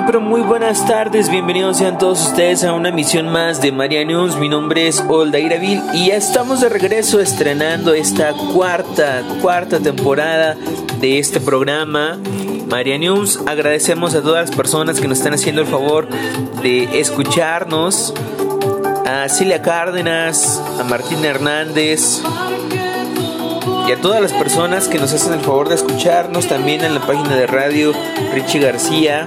[0.00, 4.04] muy pero muy buenas tardes, bienvenidos sean todos ustedes a una emisión más de María
[4.04, 4.36] News.
[4.36, 10.56] Mi nombre es Oldaira Vil y ya estamos de regreso estrenando esta cuarta, cuarta temporada
[11.00, 12.18] de este programa.
[12.68, 16.08] María News, agradecemos a todas las personas que nos están haciendo el favor
[16.62, 18.14] de escucharnos.
[19.06, 22.22] A Cilia Cárdenas, a Martín Hernández,
[23.88, 27.00] y a todas las personas que nos hacen el favor de escucharnos también en la
[27.00, 27.92] página de radio
[28.32, 29.26] Richie García,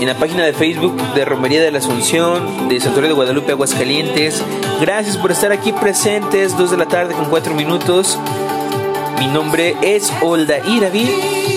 [0.00, 4.42] en la página de Facebook de Romería de la Asunción, de Santuario de Guadalupe Aguascalientes.
[4.80, 8.18] Gracias por estar aquí presentes, 2 de la tarde con 4 minutos.
[9.18, 11.08] Mi nombre es Olda Iravi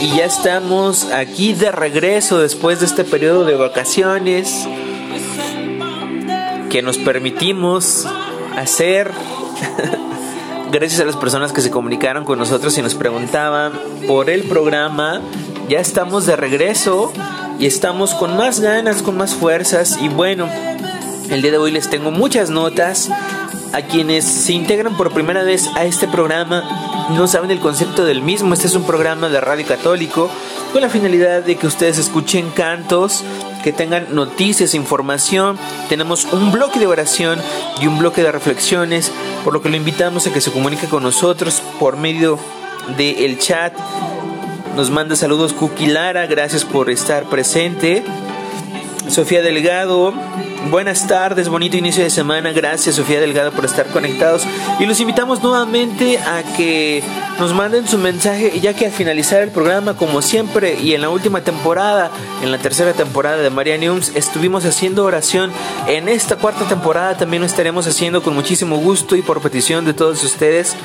[0.02, 4.68] y ya estamos aquí de regreso después de este periodo de vacaciones
[6.70, 8.08] que nos permitimos
[8.56, 9.12] hacer
[10.72, 13.74] gracias a las personas que se comunicaron con nosotros y nos preguntaban
[14.08, 15.22] por el programa.
[15.68, 17.12] Ya estamos de regreso
[17.60, 20.48] y estamos con más ganas, con más fuerzas y bueno,
[21.30, 23.10] el día de hoy les tengo muchas notas.
[23.74, 28.22] A quienes se integran por primera vez a este programa no saben el concepto del
[28.22, 28.54] mismo.
[28.54, 30.32] Este es un programa de radio católico
[30.72, 33.26] con la finalidad de que ustedes escuchen cantos,
[33.64, 35.60] que tengan noticias, información.
[35.90, 37.40] Tenemos un bloque de oración
[37.82, 39.12] y un bloque de reflexiones,
[39.44, 42.40] por lo que lo invitamos a que se comunique con nosotros por medio
[42.96, 43.74] del el chat.
[44.78, 48.04] Nos manda saludos Cookie Lara, gracias por estar presente.
[49.08, 50.14] Sofía Delgado,
[50.70, 54.46] buenas tardes, bonito inicio de semana, gracias Sofía Delgado por estar conectados
[54.80, 57.04] y los invitamos nuevamente a que
[57.40, 61.10] nos manden su mensaje ya que al finalizar el programa como siempre y en la
[61.10, 65.52] última temporada, en la tercera temporada de María News estuvimos haciendo oración,
[65.88, 69.94] en esta cuarta temporada también lo estaremos haciendo con muchísimo gusto y por petición de
[69.94, 70.76] todos ustedes.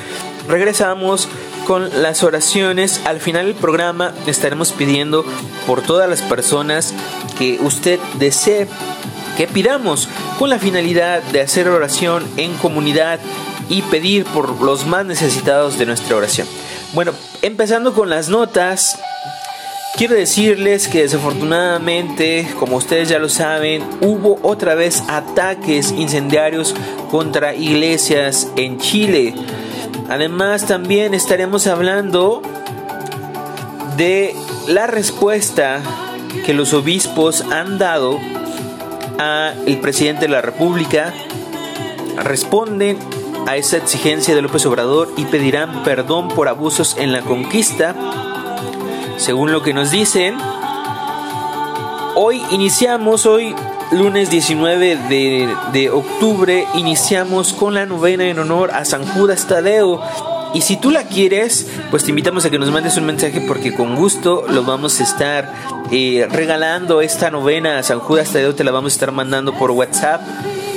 [0.48, 1.28] Regresamos
[1.66, 3.00] con las oraciones.
[3.04, 5.24] Al final del programa estaremos pidiendo
[5.66, 6.92] por todas las personas
[7.38, 8.66] que usted desee
[9.36, 13.20] que pidamos con la finalidad de hacer oración en comunidad
[13.68, 16.46] y pedir por los más necesitados de nuestra oración.
[16.92, 18.98] Bueno, empezando con las notas,
[19.96, 26.74] quiero decirles que desafortunadamente, como ustedes ya lo saben, hubo otra vez ataques incendiarios
[27.10, 29.34] contra iglesias en Chile.
[30.10, 32.42] Además, también estaremos hablando
[33.96, 34.34] de
[34.68, 35.80] la respuesta
[36.44, 38.18] que los obispos han dado
[39.18, 41.12] a el presidente de la República.
[42.16, 42.98] Responden
[43.46, 47.94] a esa exigencia de López Obrador y pedirán perdón por abusos en la conquista.
[49.16, 50.36] Según lo que nos dicen,
[52.14, 53.54] hoy iniciamos, hoy
[53.92, 60.00] lunes 19 de, de, octubre, iniciamos con la novena en honor a San Judas Tadeo.
[60.54, 63.74] Y si tú la quieres, pues te invitamos a que nos mandes un mensaje porque
[63.74, 65.52] con gusto lo vamos a estar
[65.90, 69.70] eh, regalando esta novena a San Judas Tadeo, te la vamos a estar mandando por
[69.70, 70.20] WhatsApp.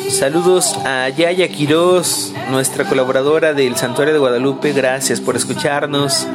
[0.10, 4.72] Saludos a Yaya Quiroz, nuestra colaboradora del Santuario de Guadalupe.
[4.72, 6.26] Gracias por escucharnos.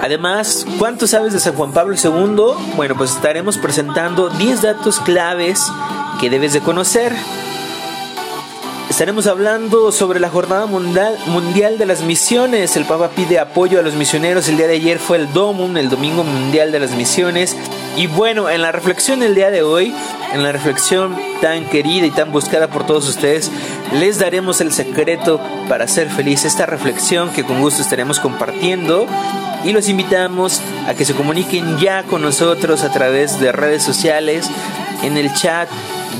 [0.00, 2.74] Además, ¿cuánto sabes de San Juan Pablo II?
[2.76, 5.70] Bueno, pues estaremos presentando 10 datos claves
[6.20, 7.12] que debes de conocer.
[8.96, 12.78] Estaremos hablando sobre la Jornada mundial, de las Misiones.
[12.78, 14.48] El Papa pide apoyo a los misioneros.
[14.48, 17.54] El día de ayer fue el Domum, el Domingo Mundial de las Misiones.
[17.98, 19.94] Y bueno, en la reflexión del día de hoy,
[20.32, 23.50] en la reflexión tan querida y tan buscada por todos ustedes,
[23.92, 26.46] les daremos el secreto para ser feliz.
[26.46, 29.06] Esta reflexión que con gusto estaremos compartiendo
[29.62, 34.48] y los invitamos a que se comuniquen ya con nosotros a través de redes sociales,
[35.02, 35.68] en el chat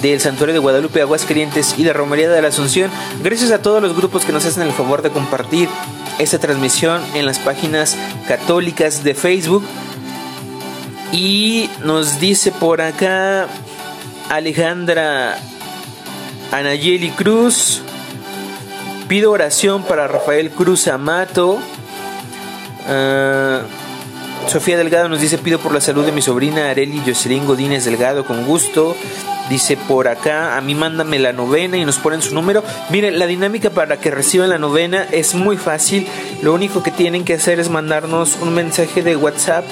[0.02, 2.90] del Santuario de Guadalupe, Aguascalientes y de Romería de la Asunción.
[3.22, 5.68] Gracias a todos los grupos que nos hacen el favor de compartir
[6.18, 7.96] esta transmisión en las páginas
[8.28, 9.64] católicas de Facebook.
[11.12, 13.48] Y nos dice por acá
[14.28, 15.38] Alejandra
[16.53, 17.82] Anayeli Cruz.
[19.09, 21.60] Pido oración para Rafael Cruz Amato.
[22.88, 27.84] Uh, Sofía Delgado nos dice, pido por la salud de mi sobrina Areli Jocelyn Godínez
[27.84, 28.97] Delgado, con gusto.
[29.48, 32.65] Dice por acá, a mí mándame la novena y nos ponen su número.
[32.91, 36.09] Miren, la dinámica para que reciban la novena es muy fácil.
[36.43, 39.65] Lo único que tienen que hacer es mandarnos un mensaje de WhatsApp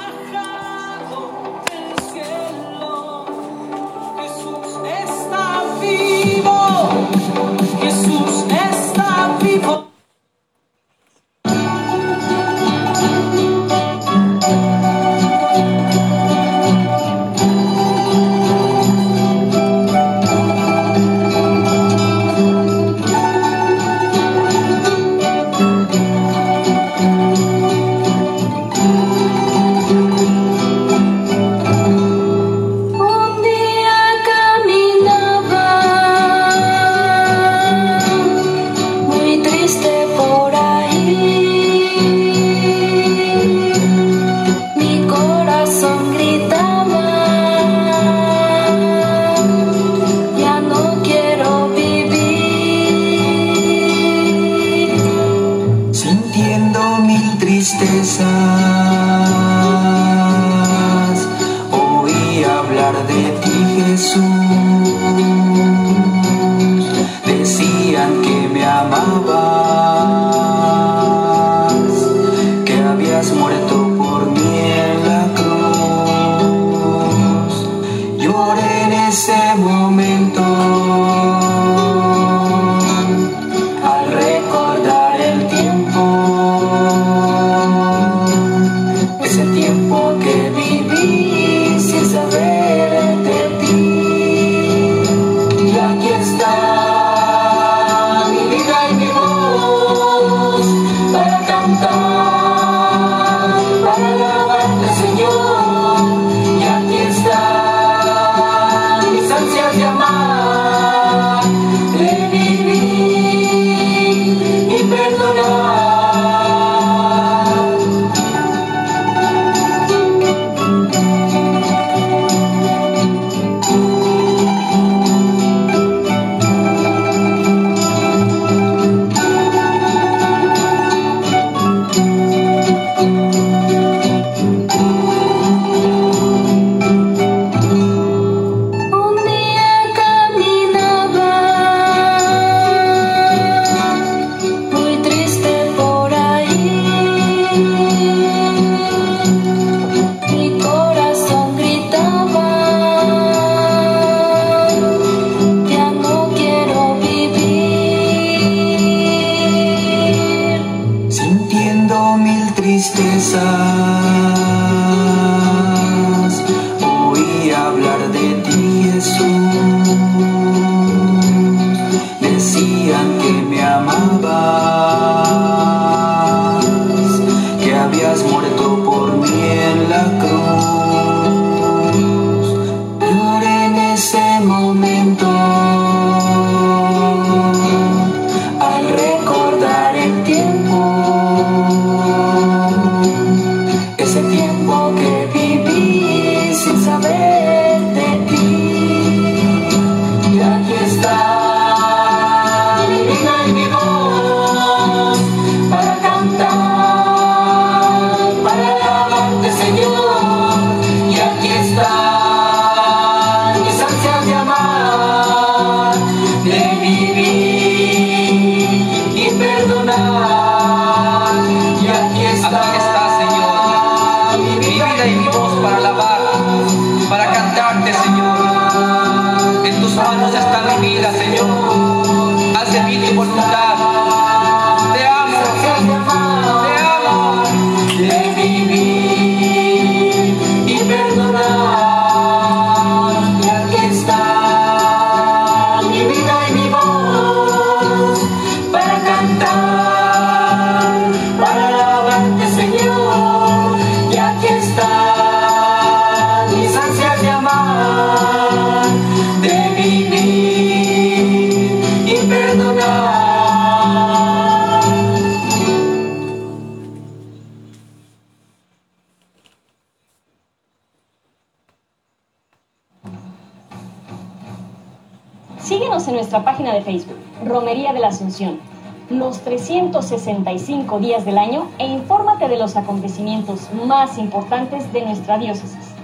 [280.30, 285.96] 365 días del año e infórmate de los acontecimientos más importantes de nuestra diócesis.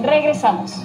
[0.00, 0.84] Regresamos.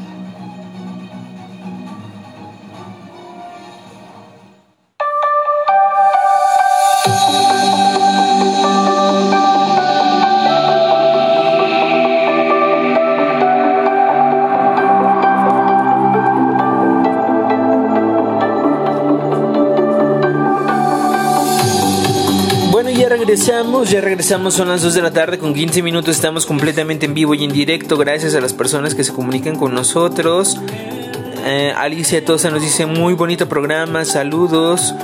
[23.85, 27.35] Ya regresamos, son las 2 de la tarde con 15 minutos, estamos completamente en vivo
[27.35, 30.59] y en directo, gracias a las personas que se comunican con nosotros.
[31.45, 34.95] Eh, Alicia Tosa nos dice muy bonito programa, saludos.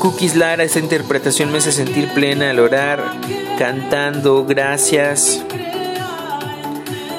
[0.00, 3.04] Cookies Lara, esta interpretación me hace sentir plena al orar,
[3.58, 5.42] cantando, gracias.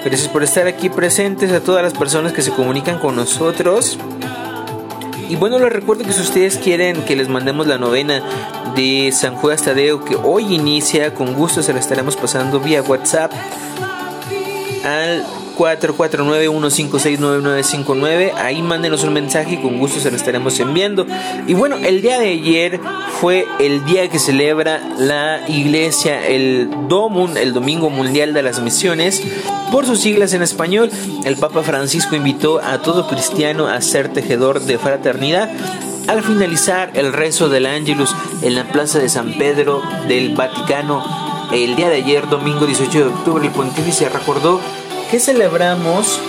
[0.04, 4.00] Gracias por estar aquí presentes a todas las personas que se comunican con nosotros.
[5.30, 8.24] Y bueno, les recuerdo que si ustedes quieren que les mandemos la novena
[8.76, 11.14] de San Juan Tadeo que hoy inicia.
[11.14, 13.32] Con gusto se la estaremos pasando vía WhatsApp
[14.84, 15.24] al
[15.60, 18.34] 449-156-9959.
[18.36, 21.06] Ahí mándenos un mensaje y con gusto se lo estaremos enviando.
[21.48, 22.80] Y bueno, el día de ayer
[23.20, 29.22] fue el día que celebra la iglesia, el DOMUN, el Domingo Mundial de las Misiones.
[29.72, 30.90] Por sus siglas en español,
[31.26, 35.50] el Papa Francisco invitó a todo cristiano a ser tejedor de fraternidad
[36.08, 41.04] al finalizar el rezo del Ángelus en la plaza de San Pedro del Vaticano,
[41.52, 44.62] el día de ayer, domingo 18 de octubre, el pontífice recordó
[45.10, 46.20] que celebramos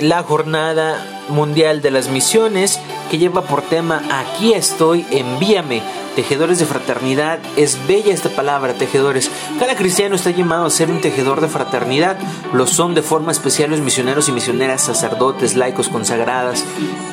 [0.00, 5.82] la Jornada Mundial de las Misiones que lleva por tema Aquí estoy, envíame
[6.14, 7.38] tejedores de fraternidad.
[7.56, 9.30] Es bella esta palabra, tejedores.
[9.58, 12.16] Cada cristiano está llamado a ser un tejedor de fraternidad.
[12.52, 16.64] Lo son de forma especial los misioneros y misioneras, sacerdotes, laicos, consagradas,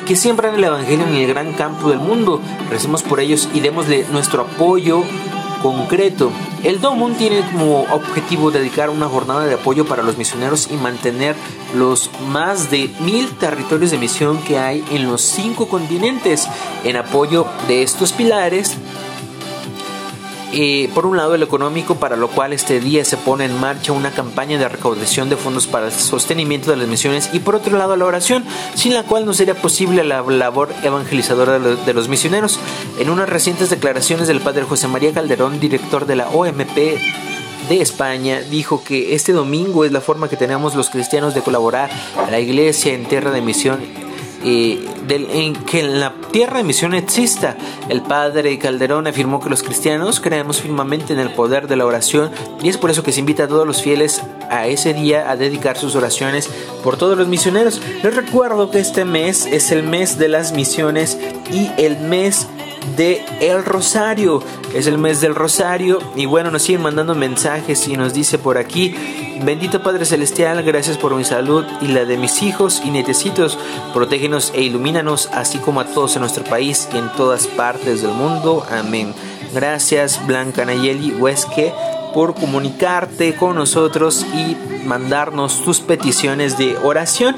[0.06, 2.40] que siembran el Evangelio en el gran campo del mundo.
[2.70, 5.04] Recemos por ellos y démosle nuestro apoyo
[5.66, 6.30] concreto.
[6.62, 11.34] El DOMUN tiene como objetivo dedicar una jornada de apoyo para los misioneros y mantener
[11.74, 16.48] los más de mil territorios de misión que hay en los cinco continentes.
[16.84, 18.76] En apoyo de estos pilares,
[20.94, 24.10] por un lado el económico, para lo cual este día se pone en marcha una
[24.10, 27.96] campaña de recaudación de fondos para el sostenimiento de las misiones, y por otro lado
[27.96, 32.58] la oración, sin la cual no sería posible la labor evangelizadora de los misioneros.
[32.98, 36.98] En unas recientes declaraciones del padre José María Calderón, director de la OMP,
[37.68, 41.90] de España dijo que este domingo es la forma que tenemos los cristianos de colaborar
[42.16, 44.05] a la iglesia en tierra de misión
[44.44, 47.56] en que en la tierra de misión exista.
[47.88, 52.30] El padre Calderón afirmó que los cristianos creemos firmemente en el poder de la oración
[52.62, 55.36] y es por eso que se invita a todos los fieles a ese día a
[55.36, 56.48] dedicar sus oraciones
[56.82, 57.80] por todos los misioneros.
[58.02, 61.18] Les recuerdo que este mes es el mes de las misiones
[61.50, 62.48] y el mes
[62.96, 64.42] de El Rosario.
[64.74, 68.58] Es el mes del Rosario y bueno, nos siguen mandando mensajes y nos dice por
[68.58, 68.94] aquí,
[69.42, 73.58] bendito Padre Celestial, gracias por mi salud y la de mis hijos y nietecitos,
[73.94, 78.12] protégenos e ilumínanos, así como a todos en nuestro país y en todas partes del
[78.12, 78.64] mundo.
[78.70, 79.14] Amén.
[79.54, 81.72] Gracias Blanca Nayeli Huesque
[82.12, 87.36] por comunicarte con nosotros y mandarnos tus peticiones de oración.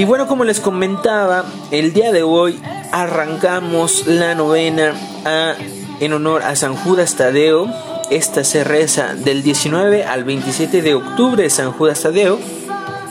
[0.00, 2.58] Y bueno, como les comentaba, el día de hoy
[2.90, 4.94] arrancamos la novena
[6.00, 7.66] en honor a San Judas Tadeo.
[8.08, 12.38] Esta se reza del 19 al 27 de octubre, San Judas Tadeo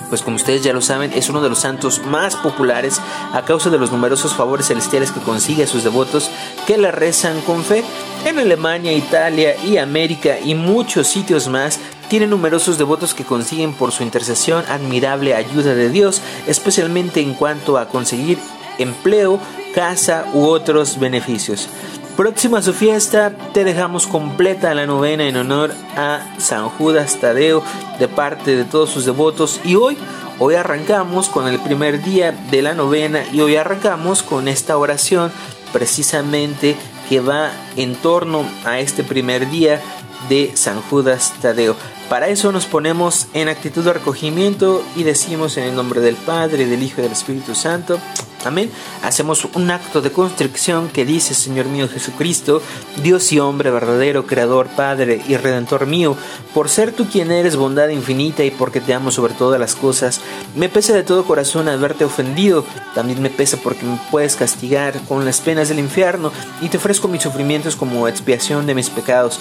[0.10, 3.00] pues como ustedes ya lo saben, es uno de los santos más populares
[3.31, 6.31] a causa de los numerosos favores celestiales que consigue a sus devotos
[6.65, 7.84] que la rezan con fe.
[8.25, 11.79] En Alemania, Italia y América y muchos sitios más
[12.10, 17.78] tiene numerosos devotos que consiguen por su intercesión admirable ayuda de Dios, especialmente en cuanto
[17.78, 18.38] a conseguir
[18.78, 19.39] empleo,
[19.74, 21.70] casa u otros beneficios.
[22.18, 27.63] Próxima a su fiesta, te dejamos completa la novena en honor a San Judas Tadeo
[27.98, 29.98] de parte de todos sus devotos y hoy
[30.42, 35.34] Hoy arrancamos con el primer día de la novena y hoy arrancamos con esta oración
[35.74, 36.78] precisamente
[37.10, 39.82] que va en torno a este primer día
[40.30, 41.75] de San Judas Tadeo.
[42.10, 46.66] Para eso nos ponemos en actitud de recogimiento y decimos en el nombre del Padre,
[46.66, 48.00] del Hijo y del Espíritu Santo.
[48.46, 48.72] Amén.
[49.04, 52.63] Hacemos un acto de constricción que dice, Señor mío Jesucristo,
[53.04, 56.16] Dios y hombre verdadero, Creador, Padre y Redentor mío,
[56.54, 60.22] por ser tú quien eres bondad infinita y porque te amo sobre todas las cosas,
[60.56, 65.25] me pesa de todo corazón haberte ofendido, también me pesa porque me puedes castigar con
[65.25, 69.39] las penas del infierno y te ofrezco mis sufrimientos como expiación de mis pecados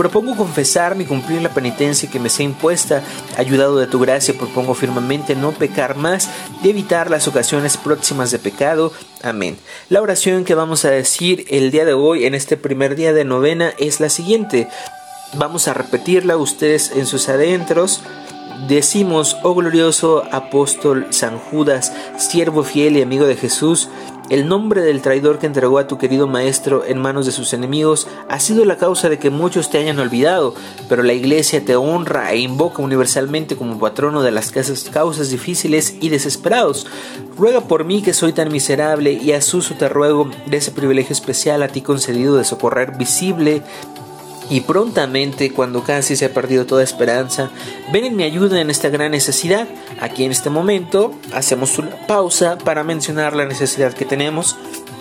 [0.00, 3.02] Propongo confesarme y cumplir la penitencia que me sea impuesta.
[3.36, 6.30] Ayudado de tu gracia, propongo firmemente no pecar más
[6.62, 8.94] y evitar las ocasiones próximas de pecado.
[9.22, 9.58] Amén.
[9.90, 13.26] La oración que vamos a decir el día de hoy, en este primer día de
[13.26, 14.68] novena, es la siguiente.
[15.34, 18.00] Vamos a repetirla ustedes en sus adentros.
[18.68, 23.90] Decimos, oh glorioso apóstol San Judas, siervo fiel y amigo de Jesús,
[24.30, 28.06] el nombre del traidor que entregó a tu querido maestro en manos de sus enemigos
[28.28, 30.54] ha sido la causa de que muchos te hayan olvidado,
[30.88, 36.10] pero la iglesia te honra e invoca universalmente como patrono de las causas difíciles y
[36.10, 36.86] desesperados.
[37.36, 41.12] Ruega por mí que soy tan miserable y a Suso te ruego de ese privilegio
[41.12, 43.62] especial a ti concedido de socorrer visible
[44.50, 47.50] y prontamente, cuando casi se ha perdido toda esperanza,
[47.92, 49.68] ven en mi ayuda en esta gran necesidad.
[50.00, 54.56] Aquí en este momento hacemos una pausa para mencionar la necesidad que tenemos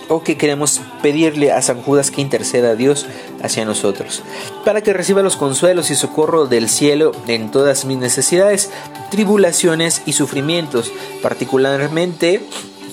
[0.07, 3.07] o que queremos pedirle a San Judas que interceda a Dios
[3.41, 4.23] hacia nosotros,
[4.65, 8.69] para que reciba los consuelos y socorro del cielo en todas mis necesidades,
[9.09, 10.91] tribulaciones y sufrimientos.
[11.21, 12.41] Particularmente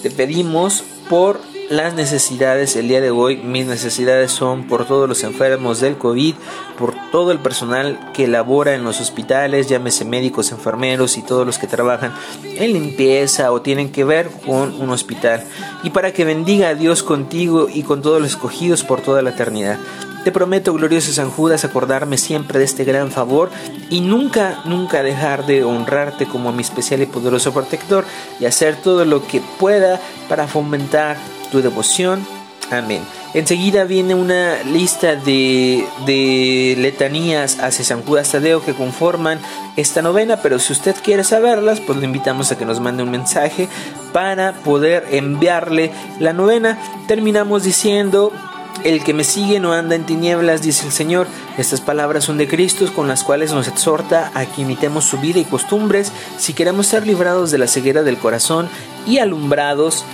[0.02, 5.25] te pedimos por las necesidades el día de hoy, mis necesidades son por todos los
[5.25, 6.35] enfermos del COVID,
[6.78, 11.58] por todo el personal que labora en los hospitales, llámese médicos, enfermeros y todos los
[11.58, 12.12] que trabajan
[12.44, 15.44] en limpieza o tienen que ver con un hospital,
[15.82, 19.30] y para que bendiga a Dios contigo y con todos los escogidos por toda la
[19.30, 19.78] eternidad.
[20.25, 23.49] Te prometo, glorioso San Judas, acordarme siempre de este gran favor
[23.90, 28.04] y nunca, nunca dejar de honrarte como mi especial y poderoso protector
[28.40, 31.16] y hacer todo lo que pueda para fomentar
[31.56, 32.26] tu devoción.
[32.70, 33.02] Amén.
[33.32, 39.38] Enseguida viene una lista de, de, letanías hacia San Judas Tadeo que conforman
[39.76, 43.10] esta novena, pero si usted quiere saberlas, pues le invitamos a que nos mande un
[43.10, 43.69] mensaje
[44.12, 46.76] para poder enviarle la novena.
[47.06, 48.32] Terminamos diciendo,
[48.84, 51.26] el que me sigue no anda en tinieblas, dice el Señor.
[51.56, 55.40] Estas palabras son de Cristo con las cuales nos exhorta a que imitemos su vida
[55.40, 58.69] y costumbres si queremos ser librados de la ceguera del corazón
[59.06, 60.04] y alumbrados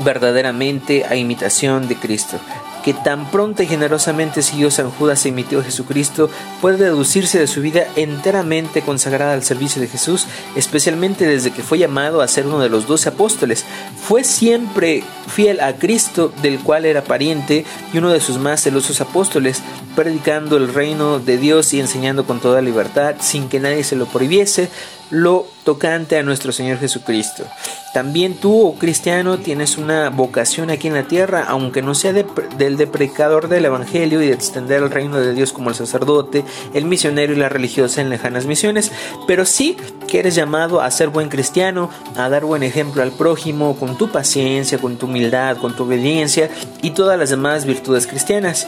[0.00, 2.38] verdaderamente a imitación de Cristo.
[2.84, 6.28] Que tan pronto y generosamente siguió San Judas e imitó a Jesucristo,
[6.60, 10.26] puede deducirse de su vida enteramente consagrada al servicio de Jesús,
[10.56, 13.64] especialmente desde que fue llamado a ser uno de los doce apóstoles.
[14.02, 19.00] Fue siempre fiel a Cristo, del cual era pariente, y uno de sus más celosos
[19.00, 19.62] apóstoles,
[19.94, 24.06] predicando el reino de Dios y enseñando con toda libertad, sin que nadie se lo
[24.06, 24.70] prohibiese,
[25.12, 27.44] lo tocante a nuestro Señor Jesucristo.
[27.92, 32.78] También tú, oh cristiano, tienes una vocación aquí en la tierra, aunque no sea del
[32.78, 37.34] deprecador del Evangelio y de extender el reino de Dios como el sacerdote, el misionero
[37.34, 38.90] y la religiosa en lejanas misiones,
[39.26, 39.76] pero sí
[40.08, 44.10] que eres llamado a ser buen cristiano, a dar buen ejemplo al prójimo con tu
[44.10, 46.48] paciencia, con tu humildad, con tu obediencia
[46.80, 48.66] y todas las demás virtudes cristianas.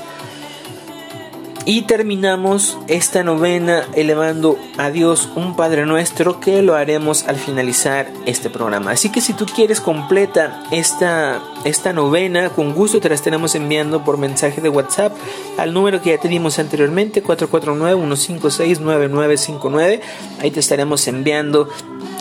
[1.66, 8.06] Y terminamos esta novena elevando a Dios un Padre Nuestro que lo haremos al finalizar
[8.26, 8.90] este programa.
[8.90, 14.04] Así que si tú quieres completa esta, esta novena, con gusto te la estaremos enviando
[14.04, 15.16] por mensaje de WhatsApp
[15.56, 20.00] al número que ya te dimos anteriormente, 449-156-9959.
[20.40, 21.70] Ahí te estaremos enviando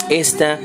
[0.08, 0.58] esta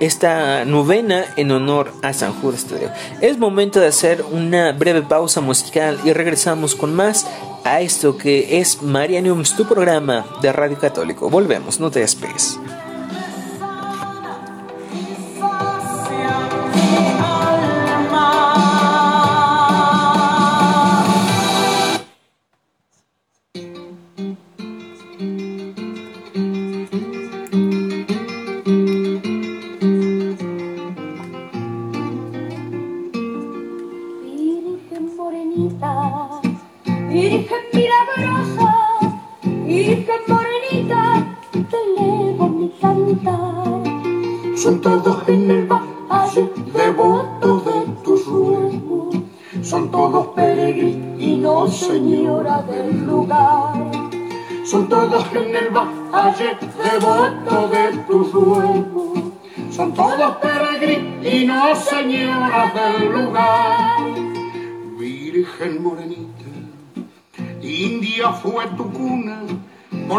[0.00, 2.90] esta novena en honor a San Judas Tadeo.
[3.20, 7.26] Es momento de hacer una breve pausa musical y regresamos con más
[7.68, 11.28] a esto que es Marianium, tu programa de Radio Católico.
[11.28, 12.58] Volvemos, no te despegues.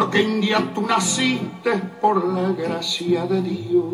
[0.09, 3.93] Porque India tú naciste por la gracia de Dios.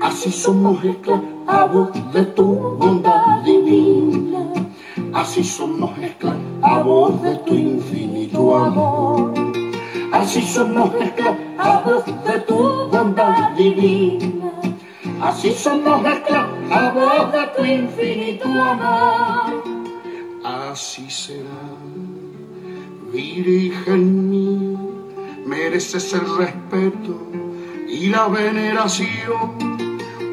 [0.00, 2.46] Así somos esclavos de tu
[2.80, 4.46] bondad divina,
[5.12, 9.34] así somos esclavos de tu infinito amor.
[10.10, 14.52] Así somos esclavos de tu bondad divina.
[15.20, 19.64] Así somos esclavos de tu infinito amor.
[20.42, 21.90] Así será.
[23.12, 24.69] Virgen mía,
[25.62, 27.14] mereces el respeto
[27.86, 29.56] y la veneración.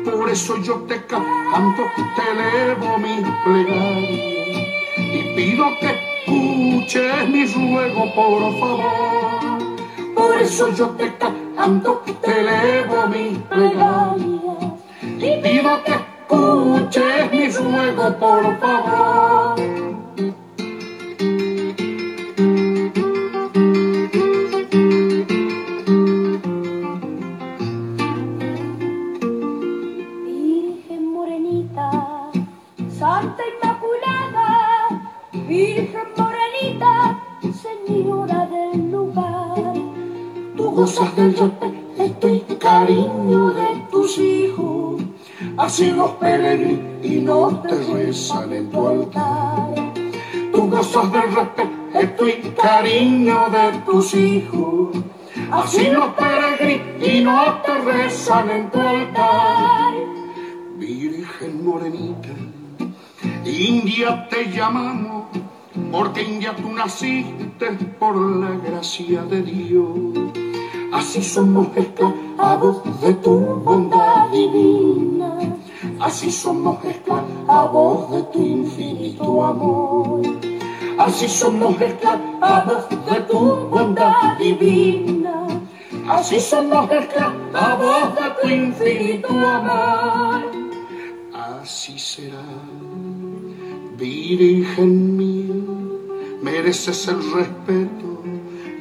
[0.06, 1.84] Por eso yo te canto,
[2.16, 4.58] te elevo mi plegaria
[4.98, 9.58] y pido que escuches mi ruego, por favor.
[10.16, 14.56] Por eso yo te canto, te elevo mi plegaria
[15.02, 18.87] y pido que escuches mi ruego, por favor.
[45.78, 49.94] Así los peregrinos te rezan en tu altar.
[50.52, 54.98] Tú gozas del respeto y cariño de tus hijos.
[55.52, 59.94] Así los peregrinos te rezan en tu altar.
[60.80, 62.30] Virgen morenita,
[63.46, 65.26] India te llamamos,
[65.92, 67.68] porque India tú naciste
[68.00, 70.18] por la gracia de Dios
[70.92, 73.57] Así somos esclavos de tu.
[76.08, 80.22] Así somos esclavos de tu infinito amor.
[80.98, 85.48] Así somos esclavos de tu bondad divina.
[86.08, 90.46] Así somos esclavos de tu infinito amor.
[91.34, 92.46] Así será,
[93.98, 95.56] Virgen mía,
[96.42, 98.24] mereces el respeto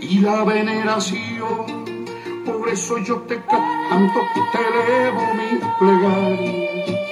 [0.00, 1.86] y la veneración
[2.44, 4.20] por eso yo te canto,
[4.52, 7.05] te elevo mi plegaria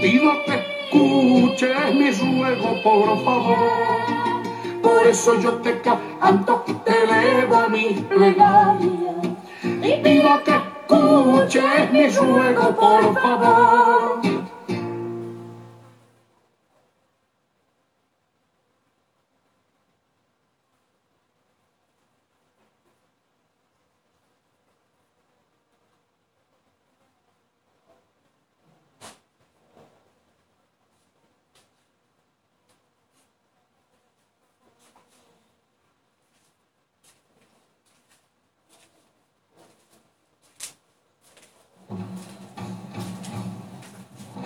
[0.00, 4.42] pido que escuches mi ruego, por favor.
[4.82, 9.14] Por eso yo te canto, te elevo mi plegaria
[9.62, 14.39] y pido que escuches mi ruego, por favor.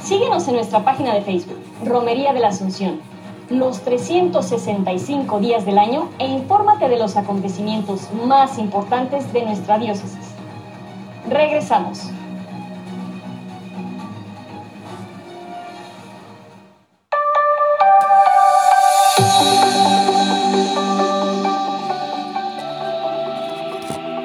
[0.04, 3.00] Síguenos en nuestra página de Facebook, Romería de la Asunción,
[3.48, 10.34] los 365 días del año e infórmate de los acontecimientos más importantes de nuestra diócesis.
[11.26, 12.10] Regresamos.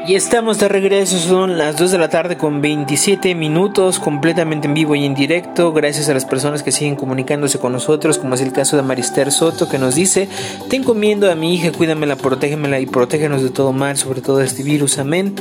[0.09, 4.73] Y estamos de regreso, son las 2 de la tarde con 27 minutos, completamente en
[4.73, 5.71] vivo y en directo.
[5.71, 9.31] Gracias a las personas que siguen comunicándose con nosotros, como es el caso de Marister
[9.31, 10.27] Soto, que nos dice:
[10.67, 14.45] Te encomiendo a mi hija, cuídamela, protégemela y protégenos de todo mal, sobre todo de
[14.45, 14.97] este virus.
[14.97, 15.35] Amén.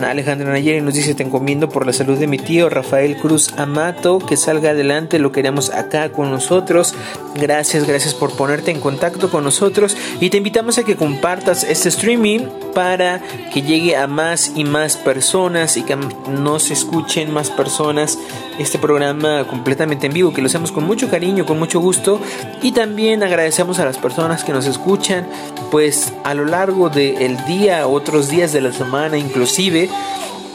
[0.00, 4.18] Alejandra Nayeri nos dice, te encomiendo por la salud de mi tío Rafael Cruz Amato,
[4.18, 6.94] que salga adelante, lo queremos acá con nosotros.
[7.34, 11.88] Gracias, gracias por ponerte en contacto con nosotros y te invitamos a que compartas este
[11.88, 12.40] streaming
[12.74, 13.20] para
[13.52, 18.18] que llegue a más y más personas y que nos escuchen más personas
[18.58, 22.20] este programa completamente en vivo, que lo hacemos con mucho cariño, con mucho gusto
[22.62, 25.26] y también agradecemos a las personas que nos escuchan
[25.70, 29.88] pues a lo largo del día, otros días de la semana inclusive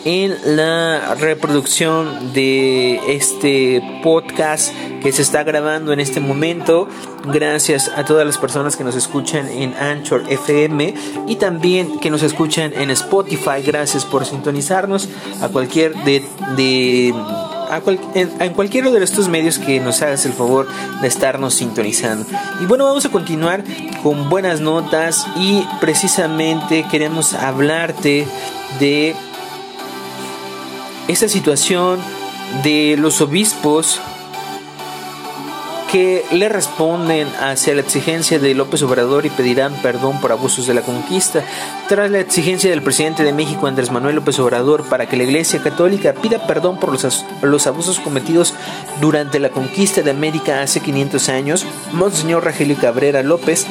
[0.05, 6.87] en la reproducción de este podcast que se está grabando en este momento.
[7.25, 10.93] Gracias a todas las personas que nos escuchan en Anchor FM
[11.27, 13.61] y también que nos escuchan en Spotify.
[13.65, 15.09] Gracias por sintonizarnos
[15.41, 16.23] a cualquier de,
[16.55, 17.13] de
[18.13, 20.67] en, cualquiera de estos medios que nos hagas el favor
[21.01, 22.25] de estarnos sintonizando.
[22.61, 23.63] Y bueno, vamos a continuar
[24.03, 28.27] con buenas notas y precisamente queremos hablarte
[28.79, 29.15] de
[31.07, 31.99] esta situación
[32.63, 33.99] de los obispos
[35.91, 40.73] que le responden hacia la exigencia de López Obrador y pedirán perdón por abusos de
[40.73, 41.43] la conquista,
[41.87, 45.61] tras la exigencia del presidente de México Andrés Manuel López Obrador para que la Iglesia
[45.61, 48.53] Católica pida perdón por los, los abusos cometidos
[48.99, 53.65] durante la conquista de América hace 500 años, Monseñor Rogelio Cabrera López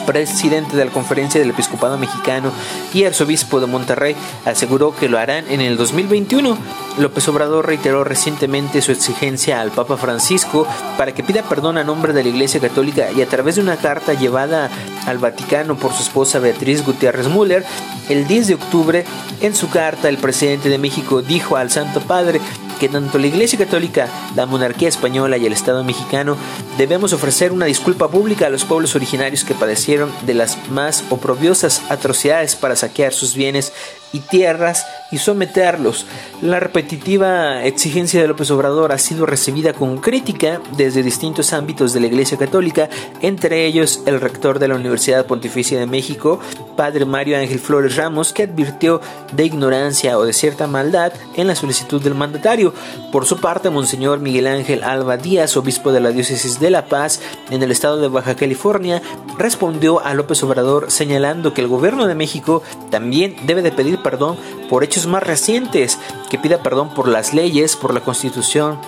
[0.00, 2.52] presidente de la Conferencia del Episcopado Mexicano
[2.92, 6.56] y arzobispo de Monterrey, aseguró que lo harán en el 2021.
[6.98, 10.66] López Obrador reiteró recientemente su exigencia al Papa Francisco
[10.98, 13.76] para que pida perdón a nombre de la Iglesia Católica y a través de una
[13.76, 14.70] carta llevada
[15.06, 17.64] al Vaticano por su esposa Beatriz Gutiérrez Müller,
[18.08, 19.04] el 10 de octubre,
[19.40, 22.40] en su carta, el presidente de México dijo al Santo Padre
[22.80, 26.36] que tanto la Iglesia Católica, la monarquía española y el Estado mexicano
[26.78, 31.82] debemos ofrecer una disculpa pública a los pueblos originarios que padecieron de las más oprobiosas
[31.88, 33.72] atrocidades para saquear sus bienes
[34.12, 36.06] y tierras y someterlos.
[36.42, 42.00] La repetitiva exigencia de López Obrador ha sido recibida con crítica desde distintos ámbitos de
[42.00, 42.88] la Iglesia Católica,
[43.20, 46.40] entre ellos el rector de la Universidad Pontificia de México,
[46.76, 49.00] Padre Mario Ángel Flores Ramos, que advirtió
[49.32, 52.72] de ignorancia o de cierta maldad en la solicitud del mandatario.
[53.12, 57.20] Por su parte, Monseñor Miguel Ángel Alba Díaz, obispo de la diócesis de La Paz
[57.50, 59.02] en el estado de Baja California,
[59.38, 64.36] respondió a López Obrador señalando que el gobierno de México también debe de pedir perdón
[64.68, 68.78] por hechos más recientes, que pida perdón por las leyes, por la constitución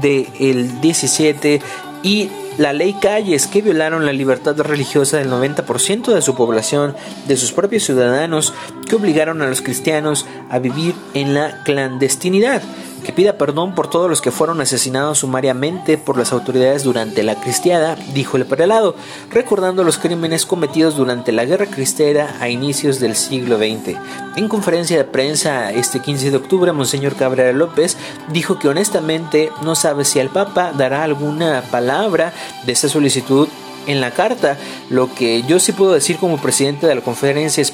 [0.00, 1.60] del el 17
[2.02, 6.94] y la ley Calles que violaron la libertad religiosa del 90% de su población,
[7.26, 8.52] de sus propios ciudadanos,
[8.88, 12.62] que obligaron a los cristianos a vivir en la clandestinidad
[13.00, 17.34] que pida perdón por todos los que fueron asesinados sumariamente por las autoridades durante la
[17.34, 18.94] cristiada, dijo el prelado,
[19.30, 23.96] recordando los crímenes cometidos durante la guerra cristera a inicios del siglo XX.
[24.36, 27.96] En conferencia de prensa este 15 de octubre, Monseñor Cabrera López
[28.32, 32.32] dijo que honestamente no sabe si el Papa dará alguna palabra
[32.64, 33.48] de esta solicitud
[33.86, 34.56] en la carta.
[34.88, 37.64] Lo que yo sí puedo decir como presidente de la conferencia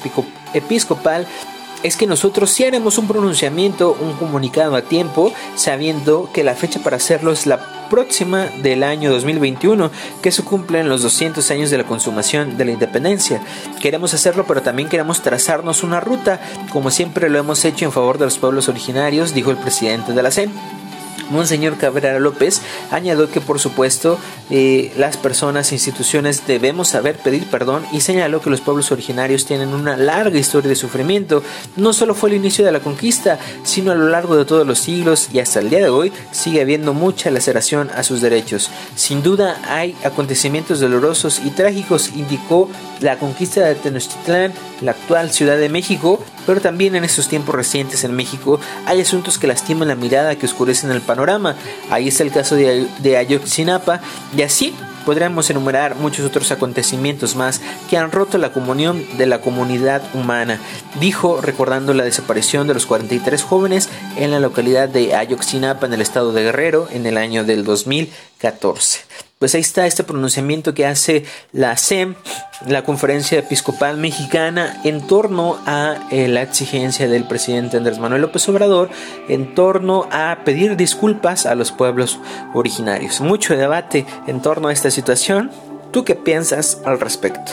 [0.53, 1.27] episcopal
[1.83, 6.79] es que nosotros sí haremos un pronunciamiento, un comunicado a tiempo, sabiendo que la fecha
[6.79, 11.77] para hacerlo es la próxima del año 2021, que se cumplen los 200 años de
[11.77, 13.41] la consumación de la independencia.
[13.81, 18.17] Queremos hacerlo, pero también queremos trazarnos una ruta, como siempre lo hemos hecho en favor
[18.17, 20.76] de los pueblos originarios, dijo el presidente de la CEN.
[21.29, 24.17] Monseñor Cabrera López añadió que por supuesto
[24.49, 29.45] eh, las personas e instituciones debemos saber pedir perdón y señaló que los pueblos originarios
[29.45, 31.43] tienen una larga historia de sufrimiento.
[31.75, 34.79] No solo fue el inicio de la conquista, sino a lo largo de todos los
[34.79, 38.69] siglos y hasta el día de hoy sigue habiendo mucha laceración a sus derechos.
[38.95, 42.69] Sin duda hay acontecimientos dolorosos y trágicos, indicó
[43.01, 48.03] la conquista de Tenochtitlán, la actual Ciudad de México, pero también en estos tiempos recientes
[48.03, 51.55] en México hay asuntos que lastiman la mirada, que oscurecen el panorama.
[51.91, 54.01] Ahí está el caso de, de Ayotzinapa
[54.35, 54.73] y así
[55.05, 60.59] podríamos enumerar muchos otros acontecimientos más que han roto la comunión de la comunidad humana,
[60.99, 66.01] dijo recordando la desaparición de los 43 jóvenes en la localidad de Ayotzinapa en el
[66.01, 71.25] estado de Guerrero en el año del 2014 pues ahí está este pronunciamiento que hace
[71.51, 72.15] la SEM,
[72.65, 78.47] la Conferencia Episcopal Mexicana, en torno a eh, la exigencia del presidente Andrés Manuel López
[78.49, 78.89] Obrador,
[79.29, 82.19] en torno a pedir disculpas a los pueblos
[82.53, 83.21] originarios.
[83.21, 85.51] Mucho debate en torno a esta situación.
[85.91, 87.51] ¿Tú qué piensas al respecto?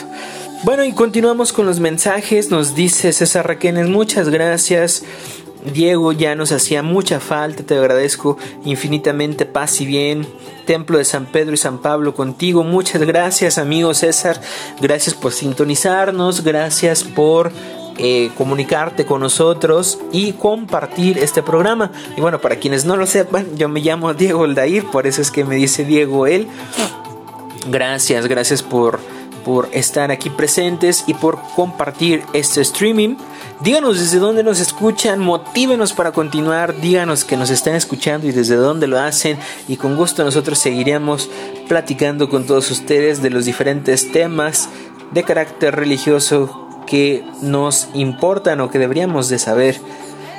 [0.63, 2.49] Bueno, y continuamos con los mensajes.
[2.49, 5.03] Nos dice César Raquenes, muchas gracias.
[5.73, 10.27] Diego, ya nos hacía mucha falta, te agradezco infinitamente paz y bien.
[10.65, 12.63] Templo de San Pedro y San Pablo contigo.
[12.63, 14.39] Muchas gracias, amigo César.
[14.81, 17.51] Gracias por sintonizarnos, gracias por
[17.97, 21.91] eh, comunicarte con nosotros y compartir este programa.
[22.17, 25.31] Y bueno, para quienes no lo sepan, yo me llamo Diego Aldair, por eso es
[25.31, 26.47] que me dice Diego él.
[27.69, 28.99] Gracias, gracias por,
[29.45, 33.15] por estar aquí presentes y por compartir este streaming.
[33.61, 38.55] Díganos desde dónde nos escuchan, motívenos para continuar, díganos que nos están escuchando y desde
[38.55, 39.39] dónde lo hacen
[39.69, 41.29] y con gusto nosotros seguiremos
[41.69, 44.67] platicando con todos ustedes de los diferentes temas
[45.11, 49.79] de carácter religioso que nos importan o que deberíamos de saber.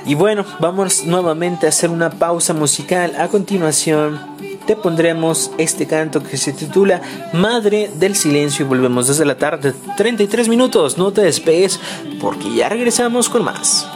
[0.04, 3.16] Y bueno, vamos nuevamente a hacer una pausa musical.
[3.18, 4.20] A continuación,
[4.66, 7.00] te pondremos este canto que se titula
[7.32, 10.98] Madre del Silencio y volvemos desde la tarde 33 minutos.
[10.98, 11.80] No te despegues
[12.20, 13.86] porque ya regresamos con más.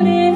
[0.00, 0.29] me.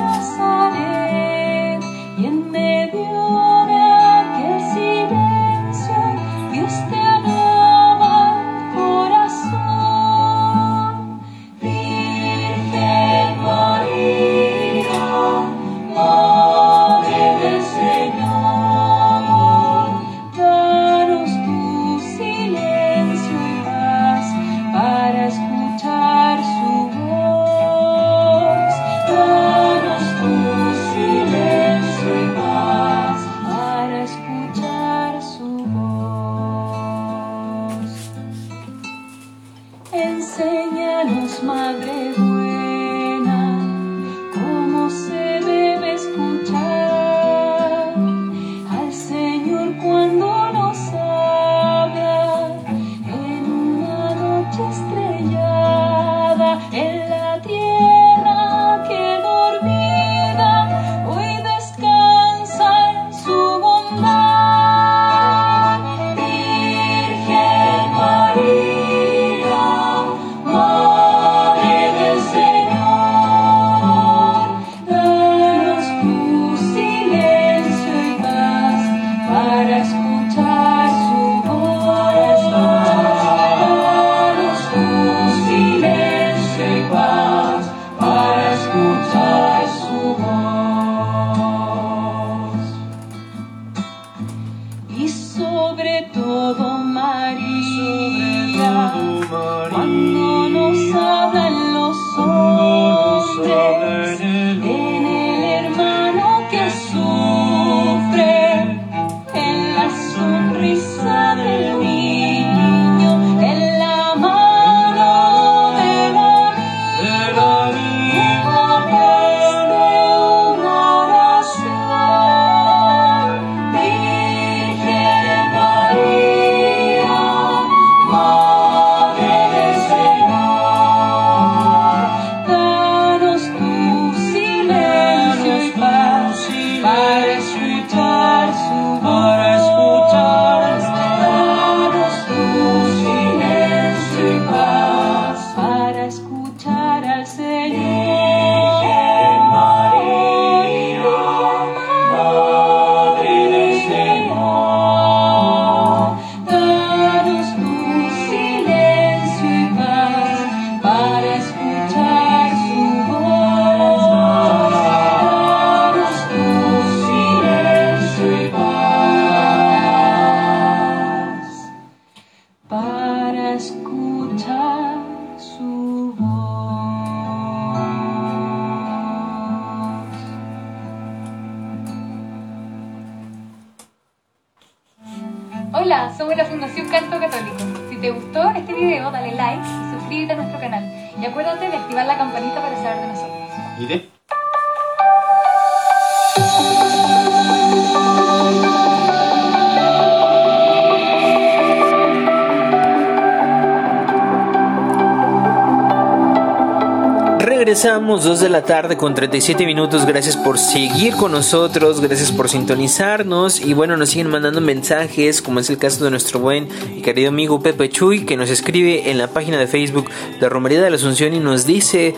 [208.14, 210.06] Regresamos 2 de la tarde con 37 minutos.
[210.06, 213.60] Gracias por seguir con nosotros, gracias por sintonizarnos.
[213.60, 217.30] Y bueno, nos siguen mandando mensajes, como es el caso de nuestro buen y querido
[217.30, 220.96] amigo Pepe Chuy, que nos escribe en la página de Facebook de Romería de la
[220.96, 222.14] Asunción y nos dice: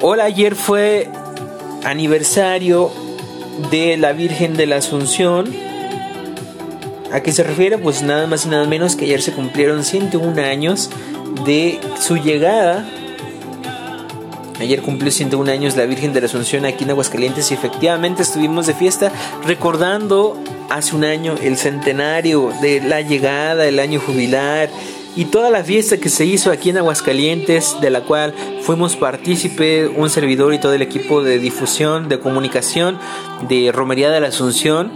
[0.00, 1.08] Hola, ayer fue
[1.84, 2.90] aniversario
[3.70, 5.54] de la Virgen de la Asunción.
[7.12, 7.78] ¿A qué se refiere?
[7.78, 10.90] Pues nada más y nada menos que ayer se cumplieron 101 años
[11.46, 12.84] de su llegada
[14.60, 18.66] Ayer cumplió 101 años la Virgen de la Asunción aquí en Aguascalientes y efectivamente estuvimos
[18.66, 19.12] de fiesta
[19.44, 20.36] recordando
[20.68, 24.68] hace un año el centenario de la llegada, el año jubilar
[25.18, 29.88] y toda la fiesta que se hizo aquí en Aguascalientes, de la cual fuimos partícipe,
[29.88, 32.98] un servidor y todo el equipo de difusión, de comunicación
[33.48, 34.92] de Romería de la Asunción.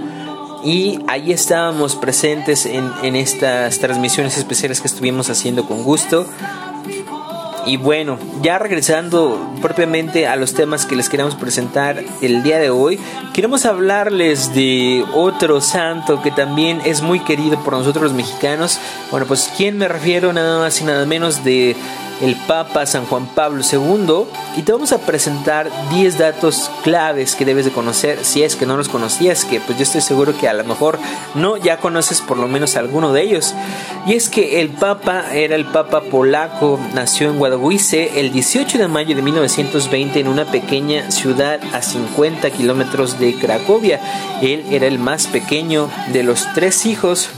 [0.64, 6.24] Y ahí estábamos presentes en, en estas transmisiones especiales que estuvimos haciendo con gusto.
[7.64, 12.70] Y bueno, ya regresando propiamente a los temas que les queremos presentar el día de
[12.70, 12.98] hoy,
[13.32, 18.80] queremos hablarles de otro santo que también es muy querido por nosotros los mexicanos.
[19.10, 20.32] Bueno, pues ¿quién me refiero?
[20.32, 21.76] Nada más y nada menos de
[22.22, 24.24] el Papa San Juan Pablo II
[24.56, 28.64] y te vamos a presentar 10 datos claves que debes de conocer si es que
[28.64, 30.98] no los conocías, que pues yo estoy seguro que a lo mejor
[31.34, 33.54] no ya conoces por lo menos alguno de ellos.
[34.06, 37.62] Y es que el Papa era el Papa polaco, nació en Guadalupe
[38.20, 44.00] el 18 de mayo de 1920 en una pequeña ciudad a 50 kilómetros de Cracovia.
[44.40, 47.28] Él era el más pequeño de los tres hijos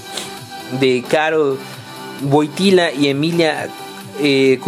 [0.81, 1.59] de Karol
[2.23, 3.69] Wojtyla y Emilia
[4.21, 4.61] eh,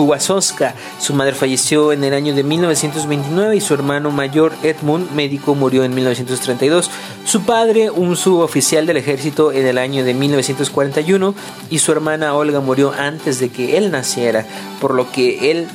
[0.98, 5.84] Su madre falleció en el año de 1929 y su hermano mayor Edmund, médico, murió
[5.84, 6.90] en 1932.
[7.24, 11.34] Su padre, un suboficial del ejército, en el año de 1941
[11.70, 14.46] y su hermana Olga murió antes de que él naciera,
[14.80, 15.66] por lo que él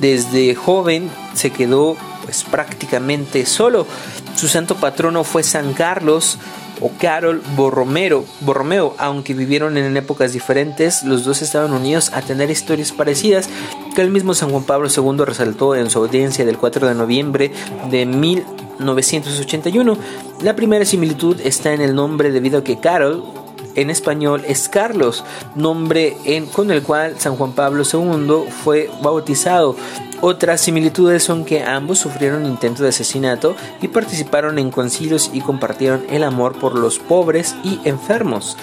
[0.00, 3.86] desde joven se quedó pues prácticamente solo.
[4.34, 6.38] Su santo patrono fue San Carlos,
[6.80, 12.50] o Carol Borromero, Borromeo, aunque vivieron en épocas diferentes, los dos estaban unidos a tener
[12.50, 13.48] historias parecidas
[13.94, 17.50] que el mismo San Juan Pablo II resaltó en su audiencia del 4 de noviembre
[17.90, 19.96] de 1981.
[20.42, 23.24] La primera similitud está en el nombre debido a que Carol
[23.76, 25.22] en español es Carlos,
[25.54, 26.16] nombre
[26.52, 29.76] con el cual San Juan Pablo II fue bautizado.
[30.22, 36.04] Otras similitudes son que ambos sufrieron intentos de asesinato y participaron en concilios y compartieron
[36.08, 38.56] el amor por los pobres y enfermos.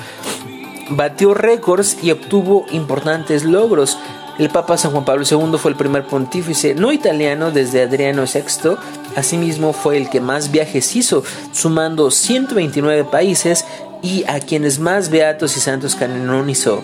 [0.89, 3.97] Batió récords y obtuvo importantes logros.
[4.39, 8.77] El Papa San Juan Pablo II fue el primer pontífice no italiano desde Adriano VI.
[9.15, 13.63] Asimismo fue el que más viajes hizo, sumando 129 países
[14.03, 16.83] y a quienes más beatos y santos canonizó,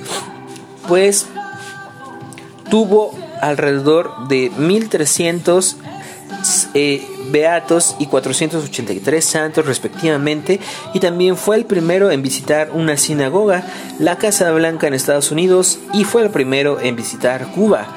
[0.88, 1.28] pues
[2.72, 5.78] tuvo alrededor de 1300
[6.74, 10.60] eh, beatos y 483 santos respectivamente
[10.94, 13.64] y también fue el primero en visitar una sinagoga,
[14.00, 17.88] la Casa Blanca en Estados Unidos y fue el primero en visitar Cuba.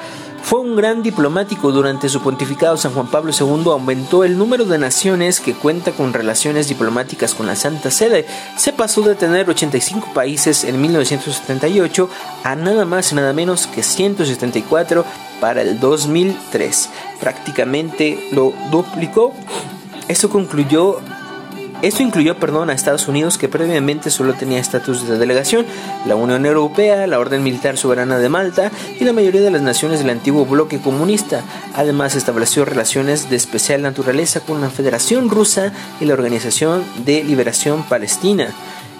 [0.43, 2.75] Fue un gran diplomático durante su pontificado.
[2.75, 7.47] San Juan Pablo II aumentó el número de naciones que cuenta con relaciones diplomáticas con
[7.47, 8.25] la Santa Sede.
[8.57, 12.09] Se pasó de tener 85 países en 1978
[12.43, 15.05] a nada más y nada menos que 174
[15.39, 16.89] para el 2003.
[17.21, 19.33] Prácticamente lo duplicó.
[20.09, 20.99] Eso concluyó
[21.83, 25.65] esto incluyó, perdón, a Estados Unidos, que previamente solo tenía estatus de delegación,
[26.05, 29.99] la Unión Europea, la Orden Militar Soberana de Malta y la mayoría de las naciones
[29.99, 31.43] del antiguo bloque comunista.
[31.75, 37.83] Además, estableció relaciones de especial naturaleza con la Federación Rusa y la Organización de Liberación
[37.83, 38.47] Palestina.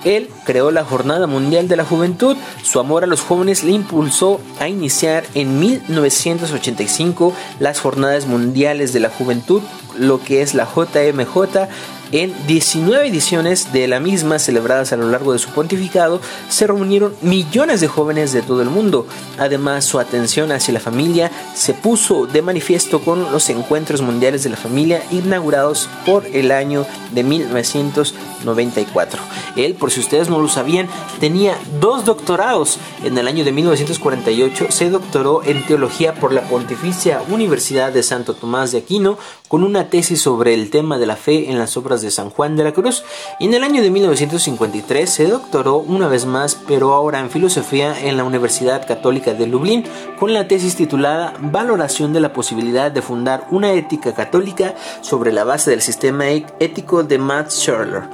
[0.03, 2.35] Él creó la Jornada Mundial de la Juventud.
[2.63, 8.99] Su amor a los jóvenes le impulsó a iniciar en 1985 las Jornadas Mundiales de
[8.99, 9.61] la Juventud,
[9.97, 11.69] lo que es la JMJ,
[12.13, 17.15] en 19 ediciones de la misma celebradas a lo largo de su pontificado, se reunieron
[17.21, 19.07] millones de jóvenes de todo el mundo.
[19.39, 24.51] Además, su atención hacia la familia se puso de manifiesto con los encuentros mundiales de
[24.51, 29.19] la familia inaugurados por el año de 1994.
[29.55, 30.87] Él, por si ustedes no lo sabían,
[31.19, 32.77] tenía dos doctorados.
[33.03, 38.35] En el año de 1948 se doctoró en teología por la Pontificia Universidad de Santo
[38.35, 39.17] Tomás de Aquino
[39.53, 42.55] con una tesis sobre el tema de la fe en las obras de San Juan
[42.55, 43.03] de la Cruz
[43.39, 47.95] y en el año de 1953 se doctoró una vez más, pero ahora en filosofía
[48.03, 49.83] en la Universidad Católica de Lublin
[50.19, 55.43] con la tesis titulada Valoración de la posibilidad de fundar una ética católica sobre la
[55.43, 58.09] base del sistema ético de Max Scherler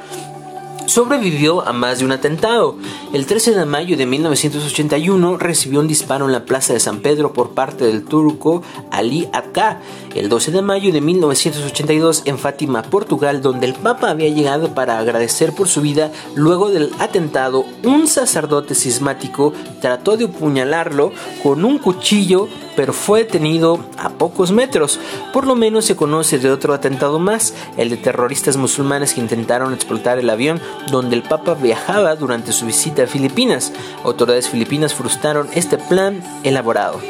[0.90, 2.76] sobrevivió a más de un atentado.
[3.14, 7.32] El 13 de mayo de 1981 recibió un disparo en la plaza de San Pedro
[7.32, 9.82] por parte del turco Ali Akka.
[10.16, 14.98] El 12 de mayo de 1982 en Fátima, Portugal, donde el Papa había llegado para
[14.98, 21.12] agradecer por su vida, luego del atentado, un sacerdote cismático trató de apuñalarlo
[21.44, 22.48] con un cuchillo
[22.80, 25.02] pero fue detenido a pocos metros.
[25.34, 29.74] Por lo menos se conoce de otro atentado más, el de terroristas musulmanes que intentaron
[29.74, 33.74] explotar el avión donde el Papa viajaba durante su visita a Filipinas.
[34.06, 37.02] Autoridades filipinas frustraron este plan elaborado.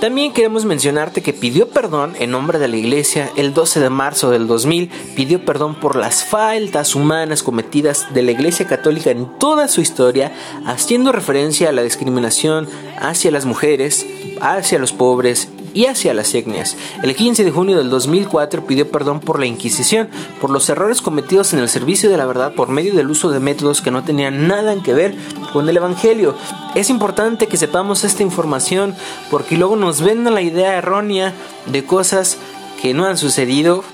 [0.00, 4.30] También queremos mencionarte que pidió perdón en nombre de la Iglesia el 12 de marzo
[4.30, 9.66] del 2000, pidió perdón por las faltas humanas cometidas de la Iglesia Católica en toda
[9.66, 10.32] su historia,
[10.64, 12.68] haciendo referencia a la discriminación
[13.00, 14.06] hacia las mujeres,
[14.40, 16.76] hacia los pobres y hacia las etnias.
[17.02, 20.08] El 15 de junio del 2004 pidió perdón por la Inquisición,
[20.40, 23.40] por los errores cometidos en el servicio de la verdad por medio del uso de
[23.40, 25.14] métodos que no tenían nada que ver
[25.52, 26.34] con el Evangelio.
[26.74, 28.94] Es importante que sepamos esta información
[29.30, 31.32] porque luego nos venden la idea errónea
[31.66, 32.38] de cosas
[32.80, 33.84] que no han sucedido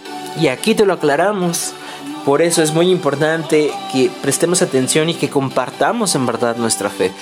[0.41, 1.73] y aquí te lo aclaramos.
[2.25, 7.13] Por eso es muy importante que prestemos atención y que compartamos en verdad nuestra fe.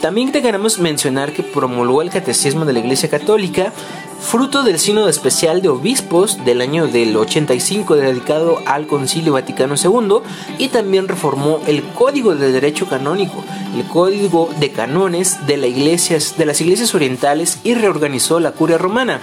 [0.00, 3.72] También te queremos mencionar que promulgó el Catecismo de la Iglesia Católica,
[4.20, 10.20] fruto del Sínodo Especial de Obispos del año del 85 dedicado al Concilio Vaticano II
[10.58, 13.42] y también reformó el Código de Derecho Canónico,
[13.76, 19.20] el Código de Canones de, de las Iglesias Orientales y reorganizó la Curia Romana.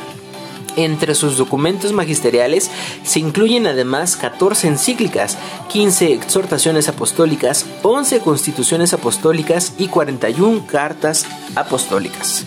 [0.76, 2.70] Entre sus documentos magisteriales
[3.04, 5.38] se incluyen además 14 encíclicas,
[5.70, 12.46] 15 exhortaciones apostólicas, 11 constituciones apostólicas y 41 cartas apostólicas.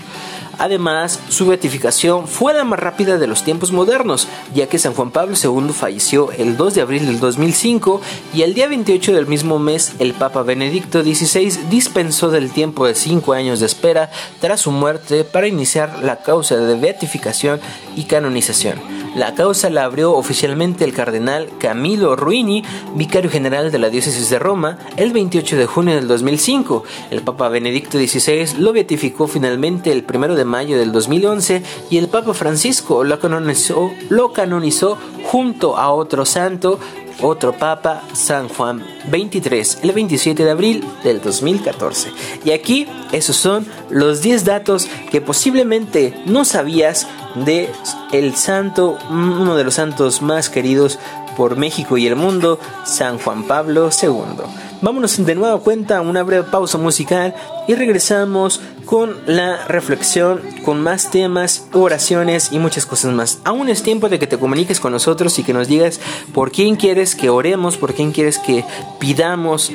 [0.58, 5.12] Además, su beatificación fue la más rápida de los tiempos modernos, ya que San Juan
[5.12, 8.00] Pablo II falleció el 2 de abril del 2005
[8.34, 12.94] y el día 28 del mismo mes el Papa Benedicto XVI dispensó del tiempo de
[12.94, 17.60] cinco años de espera tras su muerte para iniciar la causa de beatificación
[17.94, 18.98] y canonización.
[19.14, 22.62] La causa la abrió oficialmente el cardenal Camilo Ruini,
[22.94, 26.84] vicario general de la diócesis de Roma, el 28 de junio del 2005.
[27.10, 32.08] El Papa Benedicto XVI lo beatificó finalmente el 1 de mayo del 2011 y el
[32.08, 34.98] Papa Francisco lo canonizó, lo canonizó
[35.30, 36.80] junto a otro santo,
[37.20, 42.10] otro Papa, San Juan 23, el 27 de abril del 2014.
[42.44, 47.70] Y aquí esos son los 10 datos que posiblemente no sabías de
[48.12, 50.98] el santo, uno de los santos más queridos
[51.38, 54.44] por México y el mundo, San Juan Pablo II.
[54.82, 57.32] Vámonos de nuevo a cuenta, una breve pausa musical
[57.68, 63.38] y regresamos con la reflexión, con más temas, oraciones y muchas cosas más.
[63.44, 66.00] Aún es tiempo de que te comuniques con nosotros y que nos digas
[66.34, 68.64] por quién quieres que oremos, por quién quieres que
[68.98, 69.70] pidamos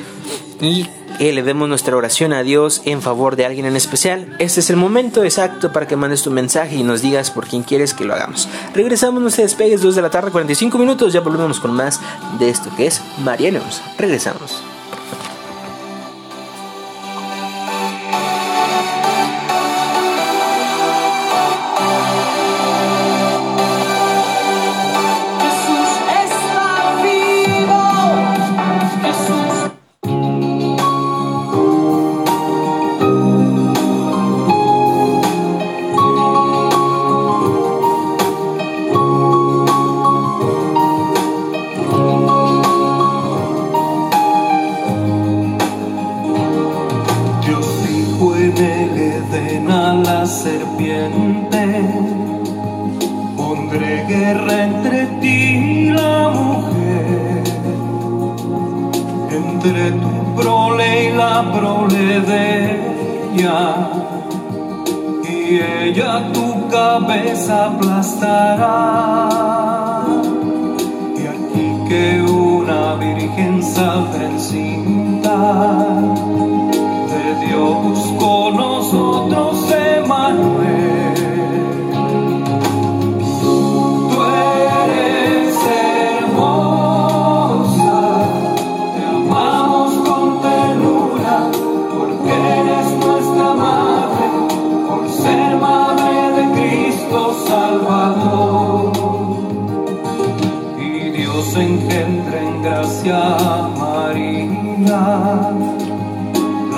[0.60, 0.86] y
[1.18, 4.36] elevemos nuestra oración a Dios en favor de alguien en especial.
[4.38, 7.62] Este es el momento exacto para que mandes tu mensaje y nos digas por quién
[7.62, 8.48] quieres que lo hagamos.
[8.74, 12.00] Regresamos, no se despegues, 2 de la tarde, 45 minutos, ya volvemos con más
[12.38, 13.82] de esto que es Marianos.
[13.98, 14.73] Regresamos.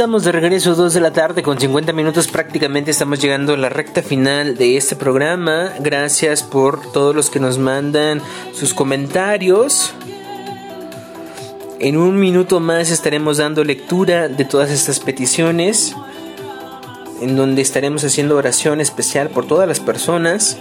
[0.00, 3.68] Estamos de regreso, 2 de la tarde con 50 minutos prácticamente estamos llegando a la
[3.68, 5.74] recta final de este programa.
[5.78, 8.22] Gracias por todos los que nos mandan
[8.54, 9.92] sus comentarios.
[11.80, 15.94] En un minuto más estaremos dando lectura de todas estas peticiones,
[17.20, 20.56] en donde estaremos haciendo oración especial por todas las personas.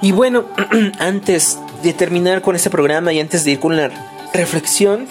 [0.00, 0.44] Y bueno,
[1.00, 3.90] antes de terminar con este programa y antes de ir con la
[4.32, 5.08] reflexión,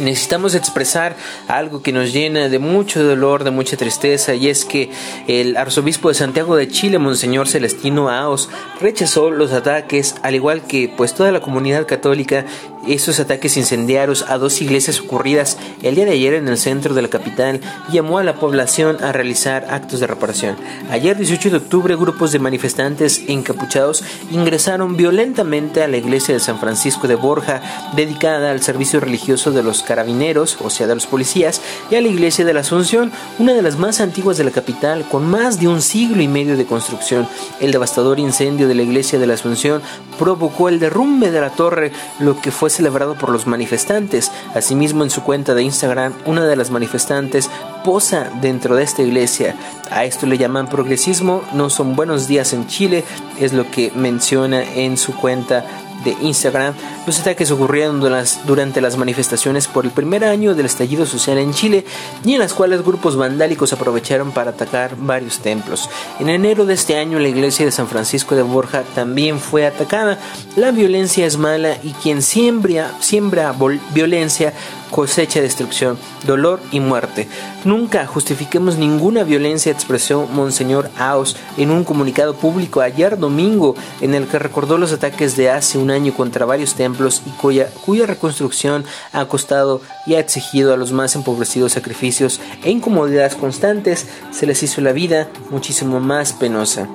[0.00, 1.16] necesitamos expresar
[1.48, 4.90] algo que nos llena de mucho dolor, de mucha tristeza, y es que
[5.28, 8.48] el arzobispo de Santiago de Chile, Monseñor Celestino Aos,
[8.80, 12.46] rechazó los ataques, al igual que pues toda la comunidad católica
[12.94, 17.02] esos ataques incendiarios a dos iglesias ocurridas el día de ayer en el centro de
[17.02, 17.60] la capital
[17.92, 20.56] llamó a la población a realizar actos de reparación.
[20.90, 26.58] Ayer 18 de octubre grupos de manifestantes encapuchados ingresaron violentamente a la iglesia de San
[26.58, 27.62] Francisco de Borja
[27.94, 31.60] dedicada al servicio religioso de los carabineros, o sea de los policías,
[31.90, 35.04] y a la iglesia de la Asunción, una de las más antiguas de la capital
[35.08, 37.28] con más de un siglo y medio de construcción.
[37.60, 39.82] El devastador incendio de la iglesia de la Asunción
[40.18, 44.32] provocó el derrumbe de la torre, lo que fue celebrado por los manifestantes.
[44.54, 47.50] Asimismo, en su cuenta de Instagram, una de las manifestantes
[47.84, 49.54] posa dentro de esta iglesia.
[49.90, 53.04] A esto le llaman progresismo, no son buenos días en Chile,
[53.38, 55.66] es lo que menciona en su cuenta
[56.04, 56.74] de Instagram,
[57.06, 61.84] los ataques ocurrieron durante las manifestaciones por el primer año del estallido social en Chile
[62.24, 65.88] y en las cuales grupos vandálicos aprovecharon para atacar varios templos.
[66.18, 70.18] En enero de este año la iglesia de San Francisco de Borja también fue atacada.
[70.56, 73.54] La violencia es mala y quien siembra, siembra
[73.92, 74.52] violencia
[74.90, 77.28] cosecha destrucción, dolor y muerte.
[77.64, 84.26] Nunca justifiquemos ninguna violencia, expresó Monseñor Aos en un comunicado público ayer domingo en el
[84.26, 88.84] que recordó los ataques de hace un año contra varios templos y cuya, cuya reconstrucción
[89.12, 94.62] ha costado y ha exigido a los más empobrecidos sacrificios e incomodidades constantes, se les
[94.62, 96.88] hizo la vida muchísimo más penosa.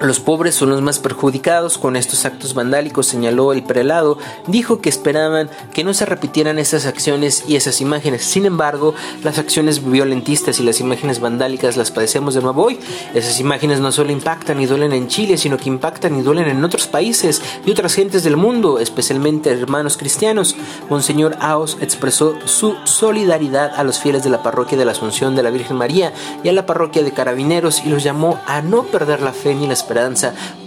[0.00, 4.16] Los pobres son los más perjudicados con estos actos vandálicos, señaló el prelado.
[4.46, 8.24] Dijo que esperaban que no se repitieran esas acciones y esas imágenes.
[8.24, 12.78] Sin embargo, las acciones violentistas y las imágenes vandálicas las padecemos de nuevo hoy.
[13.12, 16.64] Esas imágenes no solo impactan y duelen en Chile, sino que impactan y duelen en
[16.64, 20.56] otros países y otras gentes del mundo, especialmente hermanos cristianos.
[20.88, 25.42] Monseñor Aos expresó su solidaridad a los fieles de la parroquia de la Asunción de
[25.42, 29.20] la Virgen María y a la parroquia de Carabineros y los llamó a no perder
[29.20, 29.89] la fe ni la esperanza,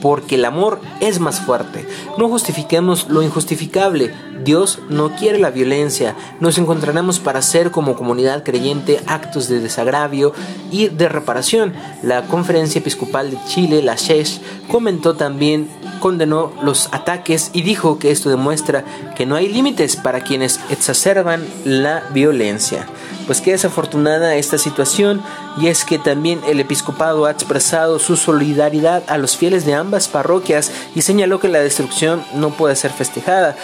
[0.02, 1.88] porque el amor es más fuerte.
[2.18, 4.14] No justifiquemos lo injustificable.
[4.44, 6.16] Dios no quiere la violencia.
[6.40, 10.34] Nos encontraremos para hacer como comunidad creyente actos de desagravio
[10.72, 11.74] y de reparación.
[12.02, 15.70] La Conferencia Episcopal de Chile, la SHESH, comentó también,
[16.00, 18.84] condenó los ataques y dijo que esto demuestra
[19.16, 22.88] que no hay límites para quienes exacerban la violencia.
[23.26, 25.22] Pues qué desafortunada esta situación
[25.58, 30.10] y es que también el episcopado ha expresado su solidaridad a los fieles de ambas
[30.10, 33.56] parroquias y señaló que la destrucción no puede ser festejada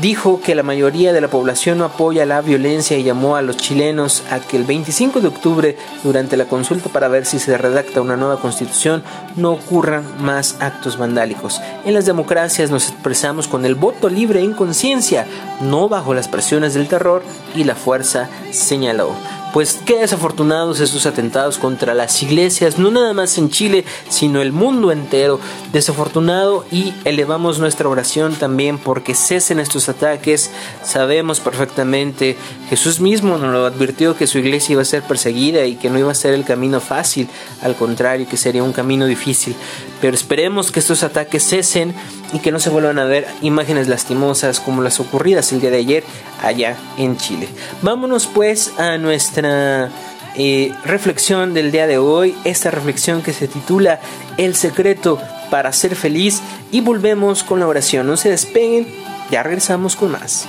[0.00, 3.56] dijo que la mayoría de la población no apoya la violencia y llamó a los
[3.56, 8.00] chilenos a que el 25 de octubre, durante la consulta para ver si se redacta
[8.00, 9.04] una nueva constitución,
[9.36, 11.60] no ocurran más actos vandálicos.
[11.84, 15.26] En las democracias nos expresamos con el voto libre en conciencia,
[15.60, 17.22] no bajo las presiones del terror
[17.54, 19.10] y la fuerza, señaló.
[19.56, 24.52] Pues qué desafortunados estos atentados contra las iglesias, no nada más en Chile, sino el
[24.52, 25.40] mundo entero.
[25.72, 30.50] Desafortunado y elevamos nuestra oración también porque cesen estos ataques.
[30.82, 32.36] Sabemos perfectamente,
[32.68, 35.98] Jesús mismo nos lo advirtió que su iglesia iba a ser perseguida y que no
[35.98, 37.26] iba a ser el camino fácil,
[37.62, 39.56] al contrario, que sería un camino difícil.
[40.00, 41.94] Pero esperemos que estos ataques cesen
[42.32, 45.78] y que no se vuelvan a ver imágenes lastimosas como las ocurridas el día de
[45.78, 46.04] ayer
[46.42, 47.48] allá en Chile.
[47.82, 49.90] Vámonos pues a nuestra
[50.36, 54.00] eh, reflexión del día de hoy, esta reflexión que se titula
[54.36, 55.18] El secreto
[55.50, 58.06] para ser feliz y volvemos con la oración.
[58.06, 58.86] No se despeguen,
[59.30, 60.46] ya regresamos con más.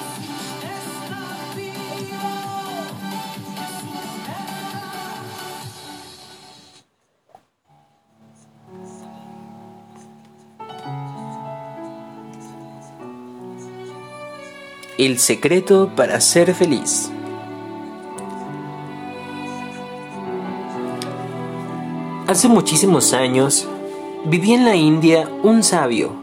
[14.97, 17.11] El secreto para ser feliz.
[22.25, 23.67] Hace muchísimos años
[24.25, 26.13] vivía en la India un sabio,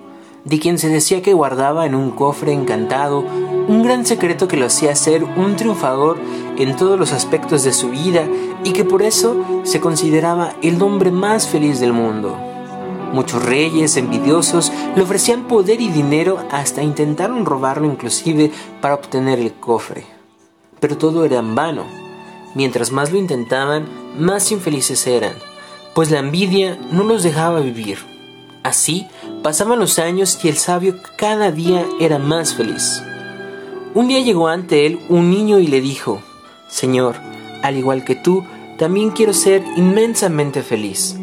[0.44, 4.66] de quien se decía que guardaba en un cofre encantado un gran secreto que lo
[4.66, 6.18] hacía ser un triunfador
[6.58, 8.26] en todos los aspectos de su vida
[8.64, 12.53] y que por eso se consideraba el hombre más feliz del mundo.
[13.14, 18.50] Muchos reyes envidiosos le ofrecían poder y dinero hasta intentaron robarlo inclusive
[18.80, 20.04] para obtener el cofre.
[20.80, 21.84] pero todo era en vano.
[22.56, 23.86] Mientras más lo intentaban,
[24.18, 25.34] más infelices eran,
[25.94, 27.98] pues la envidia no los dejaba vivir.
[28.64, 29.06] Así
[29.44, 33.00] pasaban los años y el sabio cada día era más feliz.
[33.94, 36.20] Un día llegó ante él un niño y le dijo,
[36.68, 37.14] Señor,
[37.62, 38.44] al igual que tú,
[38.76, 41.16] también quiero ser inmensamente feliz.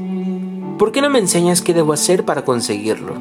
[0.82, 3.14] ¿Por qué no me enseñas qué debo hacer para conseguirlo?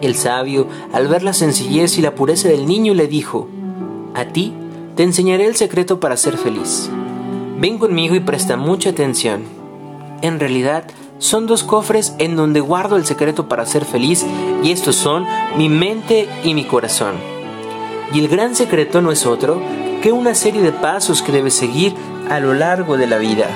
[0.00, 3.46] El sabio, al ver la sencillez y la pureza del niño, le dijo,
[4.14, 4.54] A ti
[4.96, 6.88] te enseñaré el secreto para ser feliz.
[7.58, 9.42] Ven conmigo y presta mucha atención.
[10.22, 10.84] En realidad,
[11.18, 14.24] son dos cofres en donde guardo el secreto para ser feliz
[14.64, 15.26] y estos son
[15.58, 17.16] mi mente y mi corazón.
[18.14, 19.60] Y el gran secreto no es otro
[20.00, 21.92] que una serie de pasos que debes seguir
[22.30, 23.46] a lo largo de la vida.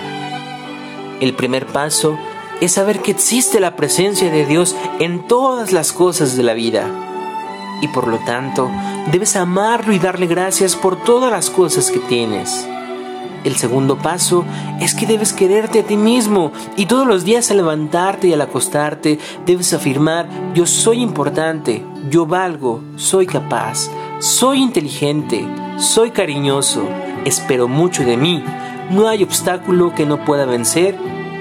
[1.18, 2.18] El primer paso
[2.60, 6.88] es saber que existe la presencia de Dios en todas las cosas de la vida
[7.82, 8.70] y por lo tanto
[9.12, 12.66] debes amarlo y darle gracias por todas las cosas que tienes.
[13.44, 14.44] El segundo paso
[14.80, 18.40] es que debes quererte a ti mismo y todos los días al levantarte y al
[18.40, 23.88] acostarte debes afirmar yo soy importante, yo valgo, soy capaz,
[24.18, 25.46] soy inteligente,
[25.78, 26.88] soy cariñoso,
[27.24, 28.42] espero mucho de mí,
[28.90, 30.98] no hay obstáculo que no pueda vencer.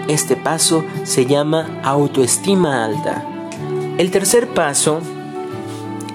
[0.07, 3.25] Este paso se llama autoestima alta.
[3.97, 4.99] El tercer paso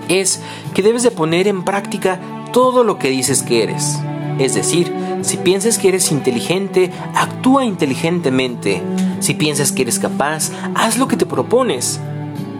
[0.08, 0.40] es
[0.74, 2.20] que debes de poner en práctica
[2.52, 3.98] todo lo que dices que eres.
[4.38, 8.82] Es decir, si piensas que eres inteligente, actúa inteligentemente.
[9.20, 12.00] Si piensas que eres capaz, haz lo que te propones.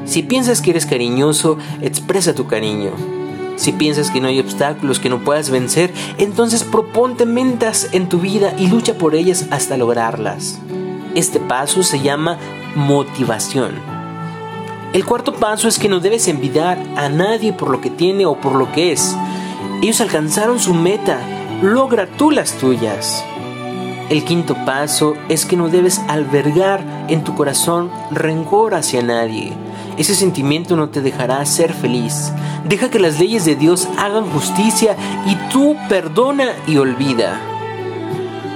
[0.05, 2.91] Si piensas que eres cariñoso, expresa tu cariño.
[3.57, 8.19] Si piensas que no hay obstáculos que no puedas vencer, entonces proponte mentas en tu
[8.19, 10.59] vida y lucha por ellas hasta lograrlas.
[11.15, 12.39] Este paso se llama
[12.77, 13.73] motivación.
[14.93, 18.41] El cuarto paso es que no debes envidiar a nadie por lo que tiene o
[18.41, 19.17] por lo que es.
[19.83, 21.19] Ellos alcanzaron su meta,
[21.63, 23.25] logra tú las tuyas.
[24.09, 29.53] El quinto paso es que no debes albergar en tu corazón rencor hacia nadie.
[29.97, 32.33] Ese sentimiento no te dejará ser feliz.
[32.65, 34.97] Deja que las leyes de Dios hagan justicia
[35.27, 37.60] y tú perdona y olvida.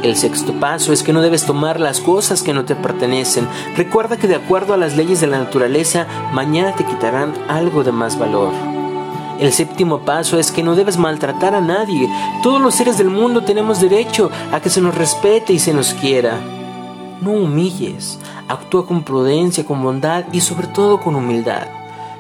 [0.05, 3.49] El sexto paso es que no debes tomar las cosas que no te pertenecen.
[3.75, 7.91] Recuerda que de acuerdo a las leyes de la naturaleza, mañana te quitarán algo de
[7.91, 8.53] más valor.
[9.41, 12.07] El séptimo paso es que no debes maltratar a nadie.
[12.43, 15.95] Todos los seres del mundo tenemos derecho a que se nos respete y se nos
[15.95, 16.39] quiera.
[17.23, 21.67] No humilles, actúa con prudencia, con bondad y sobre todo con humildad.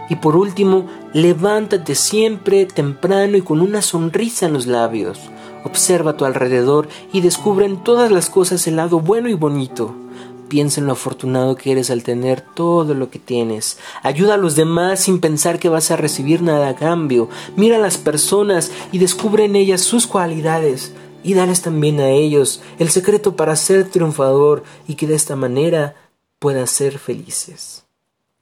[0.08, 5.20] Y por último, levántate siempre temprano y con una sonrisa en los labios.
[5.64, 9.94] Observa a tu alrededor y descubre en todas las cosas el lado bueno y bonito.
[10.48, 13.78] Piensa en lo afortunado que eres al tener todo lo que tienes.
[14.02, 17.28] Ayuda a los demás sin pensar que vas a recibir nada a cambio.
[17.56, 20.92] Mira a las personas y descubre en ellas sus cualidades
[21.24, 25.96] y dales también a ellos el secreto para ser triunfador y que de esta manera
[26.38, 27.84] puedan ser felices.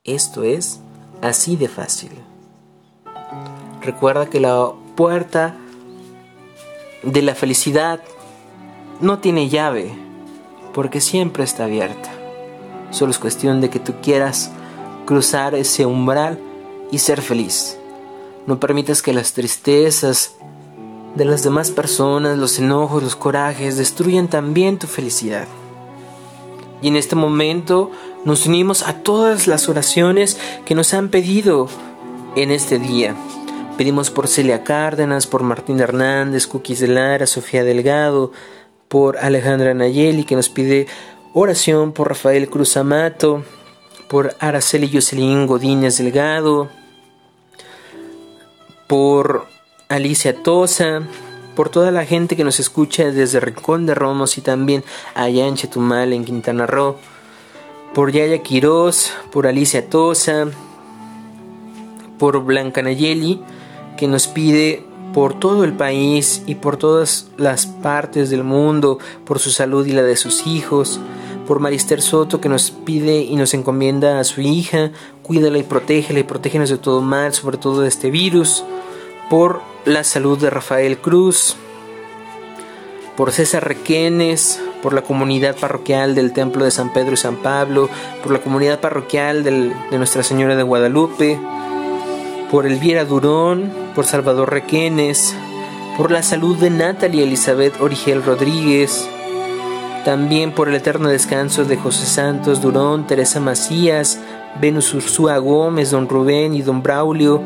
[0.03, 0.81] Esto es
[1.21, 2.11] así de fácil.
[3.81, 5.57] Recuerda que la puerta
[7.03, 8.01] de la felicidad
[9.01, 9.93] no tiene llave,
[10.73, 12.11] porque siempre está abierta.
[12.91, 14.51] Solo es cuestión de que tú quieras
[15.07, 16.39] cruzar ese umbral
[16.91, 17.79] y ser feliz.
[18.47, 20.35] No permitas que las tristezas
[21.15, 25.47] de las demás personas, los enojos, los corajes, destruyan también tu felicidad.
[26.81, 27.91] Y en este momento
[28.25, 31.69] nos unimos a todas las oraciones que nos han pedido
[32.35, 33.15] en este día.
[33.77, 38.31] Pedimos por Celia Cárdenas, por Martín Hernández, Cookies de Lara, Sofía Delgado,
[38.89, 40.87] por Alejandra Nayeli, que nos pide
[41.33, 43.45] oración por Rafael Cruz Amato,
[44.09, 46.69] por Araceli Jocelyn Godínez Delgado,
[48.87, 49.47] por
[49.89, 51.03] Alicia Tosa,
[51.57, 55.55] por toda la gente que nos escucha desde Rincón de Romos y también allá en
[55.55, 56.97] Chetumal, en Quintana Roo,
[57.95, 60.49] por Yaya Quiroz, por Alicia Tosa,
[62.19, 63.43] por Blanca Nayeli,
[64.03, 64.83] que nos pide
[65.15, 69.93] por todo el país y por todas las partes del mundo, por su salud y
[69.93, 70.99] la de sus hijos,
[71.47, 74.91] por Marister Soto que nos pide y nos encomienda a su hija,
[75.23, 78.65] cuídala y protégela y protégenos de todo mal, sobre todo de este virus,
[79.31, 81.55] por la salud de Rafael Cruz,
[83.17, 87.89] por César Requenes, por la comunidad parroquial del Templo de San Pedro y San Pablo,
[88.21, 91.39] por la comunidad parroquial de Nuestra Señora de Guadalupe,
[92.53, 95.35] por Elvira Durón, por Salvador Requenes,
[95.97, 99.09] por la salud de Natalie Elizabeth Origel Rodríguez,
[100.05, 104.21] también por el eterno descanso de José Santos Durón, Teresa Macías,
[104.61, 107.41] Venus Ursúa Gómez, don Rubén y don Braulio,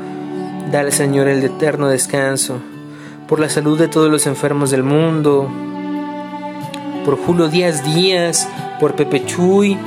[0.72, 2.58] dale Señor el eterno descanso,
[3.28, 5.48] por la salud de todos los enfermos del mundo,
[7.04, 8.48] por Julio Díaz Díaz,
[8.80, 9.78] por Pepe Chuy,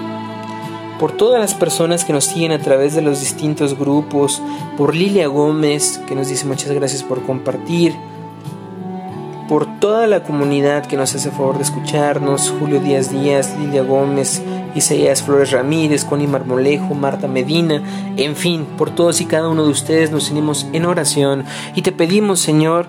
[0.99, 4.41] por todas las personas que nos siguen a través de los distintos grupos,
[4.77, 7.95] por Lilia Gómez, que nos dice muchas gracias por compartir,
[9.47, 14.43] por toda la comunidad que nos hace favor de escucharnos, Julio Díaz Díaz, Lilia Gómez,
[14.75, 17.81] Isaías Flores Ramírez, Connie Marmolejo, Marta Medina,
[18.17, 21.91] en fin, por todos y cada uno de ustedes nos unimos en oración y te
[21.91, 22.87] pedimos, Señor,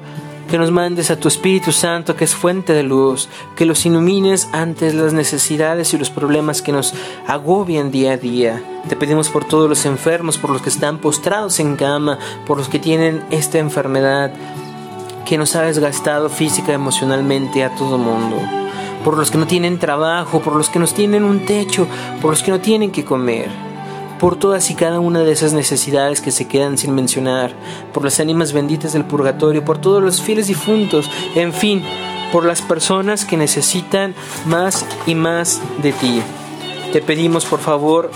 [0.51, 4.49] que nos mandes a tu Espíritu Santo, que es fuente de luz, que los ilumines
[4.53, 6.93] ante las necesidades y los problemas que nos
[7.27, 8.63] agobian día a día.
[8.89, 12.69] Te pedimos por todos los enfermos, por los que están postrados en cama, por los
[12.69, 14.33] que tienen esta enfermedad
[15.25, 18.37] que nos ha desgastado física y emocionalmente a todo mundo
[19.05, 21.87] por los que no tienen trabajo, por los que no tienen un techo,
[22.21, 23.49] por los que no tienen que comer,
[24.21, 27.55] por todas y cada una de esas necesidades que se quedan sin mencionar,
[27.93, 31.83] por las ánimas benditas del purgatorio, por todos los fieles difuntos, en fin,
[32.31, 34.15] por las personas que necesitan
[34.45, 36.23] más y más de ti.
[36.93, 38.11] Te pedimos por favor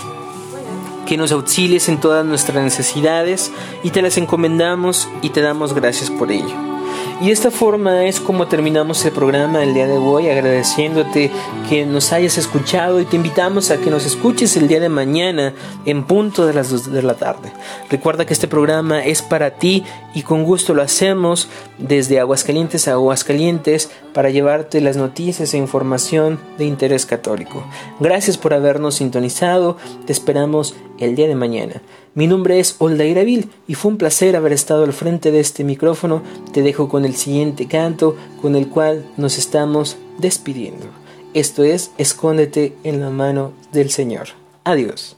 [1.07, 3.51] que nos auxilies en todas nuestras necesidades
[3.83, 6.74] y te las encomendamos y te damos gracias por ello.
[7.21, 11.31] Y esta forma es como terminamos el programa el día de hoy, agradeciéndote
[11.69, 15.53] que nos hayas escuchado y te invitamos a que nos escuches el día de mañana
[15.85, 17.51] en punto de las 2 de la tarde.
[17.89, 19.83] Recuerda que este programa es para ti
[20.13, 26.39] y con gusto lo hacemos desde Aguascalientes a Aguascalientes para llevarte las noticias e información
[26.57, 27.65] de interés católico.
[27.99, 31.81] Gracias por habernos sintonizado, te esperamos el día de mañana.
[32.15, 35.65] Mi nombre es Oldaira Vil y fue un placer haber estado al frente de este
[35.65, 36.23] micrófono.
[36.53, 40.85] Te dejo con el siguiente canto con el cual nos estamos despidiendo.
[41.33, 44.29] Esto es Escóndete en la mano del Señor.
[44.63, 45.17] Adiós.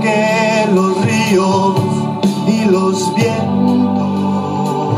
[0.00, 1.74] que los ríos
[2.46, 4.94] y los vientos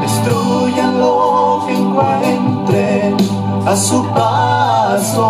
[0.00, 3.14] destruyan lo que encuentre
[3.66, 5.26] a su paso.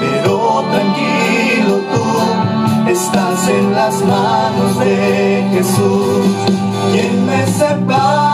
[0.00, 6.26] Pero tranquilo tú estás en las manos de Jesús.
[6.92, 8.24] ¿Quién me separa?